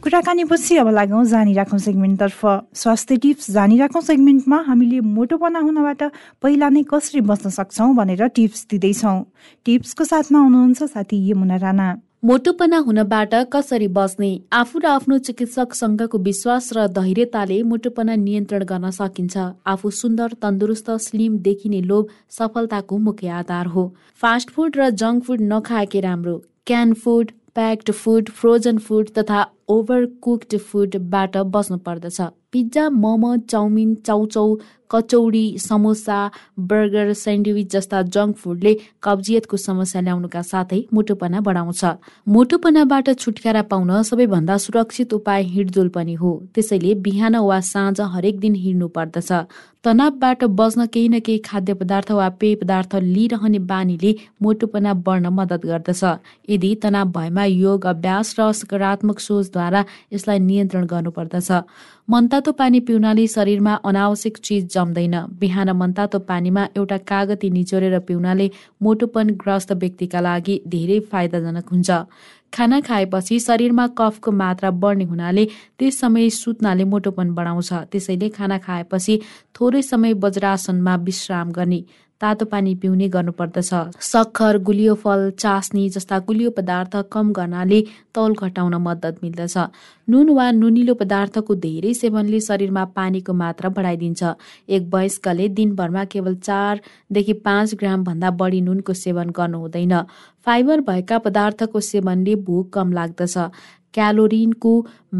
कुराकानीपछि 0.04 0.76
अब 0.76 0.88
लागौँ 0.90 1.25
जानिराखौँ 1.25 1.78
सेगमेन्टतर्फ। 1.80 2.40
स्वास्थ्य 2.76 3.16
टिप्स 3.16 3.50
जानिराखौँ 3.50 4.00
सेगमेन्टमा 4.04 4.56
हामीले 4.66 5.00
मोटोपना 5.00 5.58
हुनबाट 5.58 6.02
पहिला 6.44 6.68
नै 6.68 6.82
कसरी 6.84 7.20
बच्न 7.25 7.50
सक्छौँ 7.50 7.94
भनेर 7.96 8.26
टिप्स 8.28 8.66
दिँदैछौँ। 8.70 9.25
टिप्सको 9.66 10.04
साथमा 10.04 10.38
हुनुहुन्छ 10.38 10.82
साथी 10.84 11.16
यमुना 11.30 11.56
राणा। 11.56 11.87
मोटोपना 12.20 12.78
हुनबाट 12.84 13.34
कसरी 13.49 13.88
बच्ने 13.96 14.30
आफू 14.52 14.78
र 14.78 14.87
आफ्नो 14.92 15.18
चिकित्सकसँगको 15.25 16.18
विश्वास 16.20 16.68
र 16.76 16.87
धैर्यताले 16.92 17.62
मोटोपना 17.64 18.14
नियन्त्रण 18.20 18.64
गर्न 18.64 18.90
सकिन्छ। 18.92 19.37
आफू 19.64 19.90
सुन्दर 20.00 20.37
तन्दुरुस्त 20.42 20.90
स्लिम 21.00 21.38
देखिने 21.40 21.80
लोभ 21.80 22.12
सफलताको 22.38 22.99
मुख्य 23.08 23.28
आधार 23.40 23.67
हो। 23.73 23.88
फास्ट 24.21 24.50
फुड 24.50 24.76
र 24.76 24.90
जङ्क 24.93 25.25
फुड 25.25 25.40
नखाएकै 25.49 26.00
राम्रो। 26.00 26.36
Can 26.67 26.93
food 26.93 27.32
packed 27.54 27.90
food 27.95 28.28
frozen 28.36 28.78
food 28.84 29.08
तथा 29.17 29.40
ओभर 29.69 30.05
कुक्ड 30.23 30.57
फुडबाट 30.61 31.37
बस्नु 31.53 31.79
पर्दछ। 31.79 32.21
पिज्जा 32.53 32.89
मोमो 32.93 33.37
चाउमिन 33.50 33.95
चाउचाउ 34.07 34.57
कचौडी 34.91 35.59
समोसा 35.59 36.19
बर्गर 36.71 37.13
सेन्डविच 37.13 37.71
जस्ता 37.73 38.03
जङ्क 38.15 38.37
फुडले 38.37 38.75
कब्जियतको 39.03 39.57
समस्या 39.57 40.00
ल्याउनुका 40.00 40.43
साथै 40.43 40.81
मोटोपना 40.95 41.41
बढाउँछ। 41.41 41.85
मोटोपनाबाट 42.29 43.11
छुटकारा 43.19 43.63
पाउन 43.73 43.91
सबैभन्दा 44.03 44.57
सुरक्षित 44.57 45.15
उपाय 45.15 45.43
हिँडडुल 45.43 45.89
पनि 45.89 46.15
हो। 46.15 46.31
त्यसैले 46.55 46.95
बिहान 47.05 47.37
वा 47.37 47.61
साँझ 47.73 48.00
हरेक 48.15 48.39
दिन 48.41 48.55
हिँड्नु 48.55 48.89
पर्दछ। 48.89 49.33
तनावबाट 49.85 50.45
बस्न 50.59 50.87
केही 50.87 51.09
न 51.09 51.19
केही 51.21 51.39
खाद्य 51.45 51.75
पदार्थ 51.75 52.11
वा 52.13 52.29
पेय 52.41 52.55
पदार्थ 52.63 52.95
लिइरहने 53.03 53.59
बानीले 53.71 54.15
मोटोपना 54.43 54.95
बढ्न 55.07 55.27
मद्दत 55.35 55.67
गर्दछ। 55.67 56.05
यदि 56.50 56.75
तनाव 56.83 57.11
भएमा 57.11 57.45
योग 57.45 57.87
अभ्यास 57.87 58.35
र 58.39 58.50
सकारात्मक 58.53 59.21
सोचद्वारा 59.54 59.82
यसलाई 60.12 60.38
नियन्त्रण 60.40 60.84
गर्नुपर्दछ। 60.84 61.50
मनतातो 62.10 62.52
पानी 62.52 62.78
पिउनाले 62.86 63.26
शरीरमा 63.26 63.75
अनावश्यक 63.84 64.36
चिज 64.36 64.62
जम्दैन। 64.75 65.14
बिहान 65.40 65.69
मनतातो 65.73 66.19
पानीमा 66.28 66.62
एउटा 66.76 66.99
कागती 67.10 67.50
निचोरेर 67.50 67.99
पिउनाले 68.08 68.50
मोटोपन 68.82 69.26
ग्रस्त 69.43 69.73
व्यक्तिका 69.73 70.21
लागि 70.21 70.54
धेरै 70.67 70.99
फाइदाजनक 71.10 71.67
हुन्छ। 71.71 71.90
खाना 72.52 72.78
खाएपछि 72.80 73.38
शरीरमा 73.40 73.86
कफको 73.99 74.30
मात्रा 74.30 74.71
बढ्ने 74.71 75.04
हुनाले 75.04 75.45
त्यस 75.78 75.99
समय 76.00 76.30
सुत्नाले 76.30 76.84
मोटोपन 76.84 77.34
बढाउँछ। 77.34 77.71
त्यसैले 77.90 78.28
खाना 78.30 78.58
खाएपछि 78.58 79.14
थोरै 79.54 79.82
समय 79.82 80.12
वज्रासनमा 80.23 80.95
विश्राम 81.02 81.50
गर्ने। 81.50 81.80
तातो 82.25 82.45
पानी 82.47 82.75
पिउने 82.82 83.08
गर्नुपर्दछ। 83.15 84.00
सक्खर 84.02 84.58
गुलियो 84.65 84.95
फल 84.97 85.30
चास्नी 85.39 85.89
जस्ता 85.91 86.19
गुलियो 86.28 86.50
पदार्थ 86.58 86.97
कम 87.13 87.32
गर्नाले 87.32 87.80
तौल 88.15 88.34
घटाउन 88.34 88.75
मद्दत 88.80 89.19
मिल्दछ। 89.23 89.56
नुन 90.08 90.30
वा 90.30 90.50
नुनिलो 90.52 90.95
पदार्थको 90.95 91.54
धेरै 91.67 91.93
सेवनले 91.95 92.41
शरीरमा 92.41 92.84
पानीको 92.97 93.32
मात्रा 93.34 93.69
बढाइदिन्छ। 93.76 94.32
एक 94.71 94.89
वयस्कले 94.95 95.49
दिनभरमा 95.58 96.04
केवल 96.13 96.34
चारदेखि 96.41 97.32
पाँच 97.45 97.75
ग्राम 97.80 98.04
भन्दा 98.04 98.30
बढी 98.41 98.60
नुनको 98.63 98.93
सेवन 98.95 99.30
गर्नु 99.37 99.58
हुँदैन। 99.58 99.95
फाइबर 100.47 100.80
भएका 100.89 101.19
पदार्थको 101.19 101.80
सेवनले 101.82 102.34
भोक 102.47 102.73
कम 102.73 102.93
लाग्दछ। 102.93 103.37
क्यालोरिनको 103.95 104.73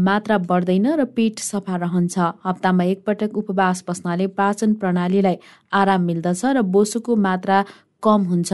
मात्रा 0.07 0.37
बढ्दैन 0.49 0.87
र 0.99 1.05
पेट 1.15 1.39
सफा 1.41 1.75
रहन्छ। 1.83 2.15
हप्तामा 2.45 2.83
एकपटक 2.83 3.37
उपवास 3.37 3.83
बस्नाले 3.87 4.27
पाचन 4.39 4.73
प्रणालीलाई 4.81 5.37
आराम 5.73 6.01
मिल्दछ 6.03 6.45
र 6.45 6.61
बोसोको 6.75 7.15
मात्रा 7.27 7.63
कम 8.03 8.21
हुन्छ। 8.29 8.53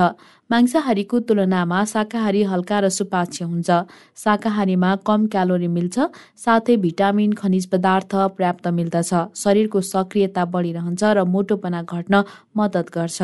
मांसाहारीको 0.51 1.19
तुलनामा 1.27 1.83
शाकाहारी 1.89 2.41
हल्का 2.43 2.79
र 2.83 2.87
सुपाच्य 2.91 3.45
हुन्छ। 3.45 3.69
शाकाहारीमा 4.19 4.89
कम 5.07 5.27
क्यालोरी 5.31 5.67
मिल्छ 5.75 6.07
साथै 6.43 6.75
भिटामिन 6.85 7.31
खनिज 7.39 7.65
पदार्थ 7.71 8.15
पर्याप्त 8.35 8.67
मिल्दछ। 8.67 9.11
शरीरको 9.43 9.81
सक्रियता 9.81 10.43
बढिरहन्छ 10.51 11.03
र 11.03 11.23
मोटोपना 11.23 11.81
घट्न 11.87 12.23
मद्दत 12.57 12.91
गर्छ। 12.91 13.19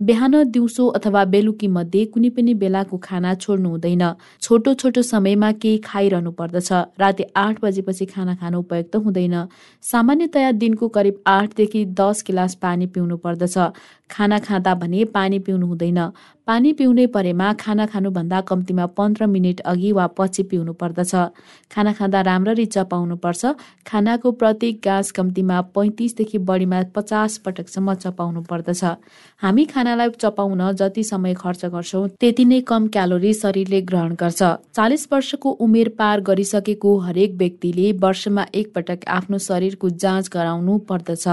बिहान 0.00 0.34
दिउँसो 0.54 0.86
अथवा 0.94 1.24
बेलुकी 1.34 1.66
मध्ये 1.66 2.04
कुनै 2.14 2.30
पनि 2.38 2.54
बेलाको 2.54 2.96
खाना 3.02 3.34
छोड्नु 3.42 3.68
हुँदैन। 3.68 4.04
छोटो 4.42 4.74
छोटो 4.78 5.02
समयमा 5.02 5.50
केही 5.58 5.78
खाइरहनु 5.82 6.30
पर्दछ। 6.38 6.70
राति 7.02 7.24
आठ 7.36 7.54
बजेपछि 7.58 8.06
खाना 8.06 8.34
खानु 8.38 8.58
उपयुक्त 8.62 8.96
हुँदैन। 9.02 9.36
सामान्यतया 9.82 10.52
दिनको 10.62 10.88
करिब 10.94 11.22
आठदेखि 11.26 11.84
दस 11.98 12.24
गिलास 12.26 12.54
पानी 12.62 12.86
पिउनु 12.86 13.16
पर्दछ। 13.18 13.58
खाना 14.10 14.38
खाँदा 14.38 14.74
भने 14.74 15.04
पानी 15.12 15.38
पिउनु 15.42 15.66
हुँदैन। 15.66 16.00
पानी 16.48 16.72
पिउने 16.72 17.06
परेमा 17.06 17.52
खाना 17.52 17.84
खानुभन्दा 17.86 18.40
कम्तीमा 18.40 18.84
पन्ध्र 18.96 19.26
मिनट 19.26 19.60
अघि 19.68 19.90
वा 19.92 20.06
पछि 20.18 20.42
पिउनु 20.42 20.72
पर्दछ। 20.72 21.14
खाना 21.70 21.92
खाँदा 21.92 22.20
राम्ररी 22.20 22.64
चपाउनुपर्छ। 22.66 23.46
खानाको 23.86 24.30
प्रत्येक 24.32 24.80
गाँस 24.84 25.10
कम्तीमा 25.12 25.60
पैँतिसदेखि 25.76 26.38
बढीमा 26.48 26.82
पचास 26.94 27.36
पटकसम्म 27.44 27.94
चपाउनु 27.94 28.42
पर्दछ। 28.42 28.84
हामी 29.42 29.64
खानालाई 29.64 30.10
चपाउन 30.16 30.62
जति 30.72 31.04
समय 31.04 31.34
खर्च 31.34 31.64
गर्छौँ 31.66 32.08
त्यति 32.16 32.44
नै 32.44 32.60
कम 32.70 32.86
क्यालोरी 32.88 33.32
शरीरले 33.34 33.80
ग्रहण 33.82 34.14
गर्छ। 34.14 34.42
चालिस 34.74 35.06
वर्षको 35.12 35.50
उमेर 35.60 35.88
पार 35.98 36.20
गरिसकेको 36.20 36.96
हरेक 36.98 37.34
व्यक्तिले 37.34 37.90
वर्षमा 38.00 38.46
एकपटक 38.54 39.04
आफ्नो 39.08 39.38
शरीरको 39.48 39.90
जाँच 40.04 40.30
गराउनु 40.34 40.78
पर्दछ। 40.88 41.28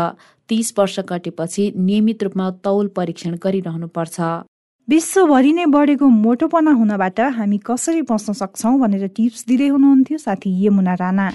तीस 0.50 0.74
वर्ष 0.78 1.00
कटेपछि 1.10 1.72
नियमित 1.78 2.24
रूपमा 2.24 2.50
तौल 2.64 2.88
परीक्षण 2.98 3.38
गरिरहनु 3.44 3.88
पर्छ 3.96 4.20
विश्वभरि 4.88 5.52
नै 5.52 5.66
बढेको 5.66 6.08
मोटोपना 6.16 6.72
हुनबाट 6.80 7.20
हामी 7.36 7.58
कसरी 7.66 8.02
बच्न 8.10 8.34
सक्छौँ 8.40 8.74
भनेर 8.80 9.08
टिप्स 9.18 9.46
दिँदै 9.48 9.68
हुनुहुन्थ्यो 9.68 10.18
साथी 10.18 10.52
यमुना 10.66 10.94
राणा। 11.02 11.26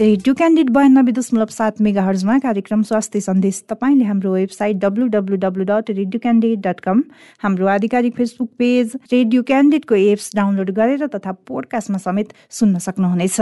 रेडियो 0.00 0.34
क्यान्डिड 0.34 0.70
बयानब्बे 0.70 1.12
दशमलव 1.16 1.50
सात 1.56 1.80
मेगा 1.80 2.02
हर्जमा 2.04 2.38
कार्यक्रम 2.44 2.82
स्वास्थ्य 2.84 3.20
सन्देश 3.28 3.62
तपाईँले 3.70 4.04
हाम्रो 4.04 4.32
website 4.34 4.76
W 4.84 5.06
W 5.16 5.36
W 5.40 5.64
dot 5.64 5.90
radio 5.90 6.20
Candid 6.20 6.60
dot 6.60 6.80
com 6.84 7.02
हाम्रो 7.40 7.66
आधिकारिक 7.80 8.16
फेसबुक 8.16 8.50
पेज 8.58 8.96
रेडियो 9.12 9.42
क्यान्डिडको 9.48 9.94
एप्स 10.04 10.30
डाउनलोड 10.36 10.70
गरेर 10.76 11.06
तथा 11.16 11.32
पोडकास्टमा 11.48 11.98
समेत 12.04 12.36
सुन्न 12.52 12.78
सक्नुहुनेछ। 12.84 13.40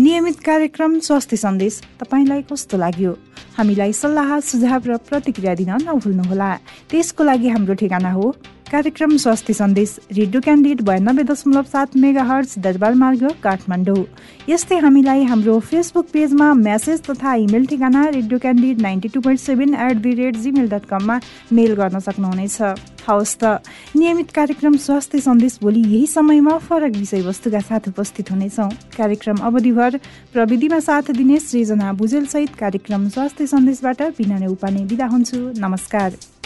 नियमित 0.00 0.38
कार्यक्रम 0.44 0.98
स्वास्थ्य 1.06 1.36
सन्देश 1.36 1.82
तपाईँलाई 2.00 2.42
कस्तो 2.52 2.78
लाग्यो? 2.78 3.18
हामीलाई 3.60 3.92
सल्लाह 3.92 4.28
सुझाव 4.40 4.82
र 4.88 4.96
प्रतिक्रिया 5.08 5.52
दिन 5.60 5.70
नभुल्नुहोला। 5.84 6.50
त्यसको 6.88 7.22
लागि 7.28 7.48
हाम्रो 7.52 7.74
ठेगाना 7.76 8.10
हो। 8.16 8.26
कार्यक्रम 8.70 9.16
स्वास्थ्य 9.16 9.52
सन्देश 9.52 9.94
रेडियो 10.12 10.40
क्यान्डिड 10.40 10.80
बयानब्बे 10.80 11.22
दशमलव 11.26 11.62
सात 11.62 11.96
मेगा 11.96 12.22
हर्च 12.24 12.54
दरबार 12.58 12.94
मार्ग 12.94 13.24
काठमाडौँ। 13.42 14.04
यस्तै 14.48 14.78
हामीलाई 14.78 15.24
हाम्रो 15.26 15.58
फेसबुक 15.60 16.06
पेजमा 16.12 16.52
म्यासेज 16.54 17.00
तथा 17.08 17.34
इमेल 17.46 17.66
ठेगाना 17.66 18.04
radio 18.08 18.38
Candid 18.38 18.80
ninety 18.82 19.08
two 19.08 19.20
point 19.20 19.40
seven 19.40 19.74
at 19.74 19.96
the 20.02 20.14
rate 20.14 20.36
Gmail 20.36 20.68
dot 20.70 20.86
कममा 20.86 21.18
मेल 21.52 21.74
गर्न 21.74 21.98
सक्नुहुनेछ। 21.98 22.62
हवस् 23.08 23.36
त 23.42 23.58
नियमित 23.96 24.30
कार्यक्रम 24.30 24.76
स्वास्थ्य 24.78 25.20
सन्देश 25.20 25.58
भोलि 25.62 25.82
यही 25.82 26.06
समयमा 26.06 26.58
फरक 26.62 26.96
विषयवस्तुका 26.96 27.60
साथ 27.66 27.88
उपस्थित 27.88 28.30
हुनेछौँ। 28.30 28.70
कार्यक्रम 28.96 29.46
अवधिभर 29.50 29.98
प्रविधिमा 30.32 30.80
साथ 30.80 31.10
दिने 31.18 31.38
सृजना 31.40 31.92
भुजेलसहित 31.98 32.54
कार्यक्रम 32.56 33.08
स्वास्थ्य 33.08 33.46
सन्देशबाट 33.46 34.02
बिना 34.18 34.38
नै 34.38 34.46
उपाने 34.46 34.84
बिदा 34.86 35.06
हुन्छु। 35.06 35.38
नमस्कार। 35.58 36.39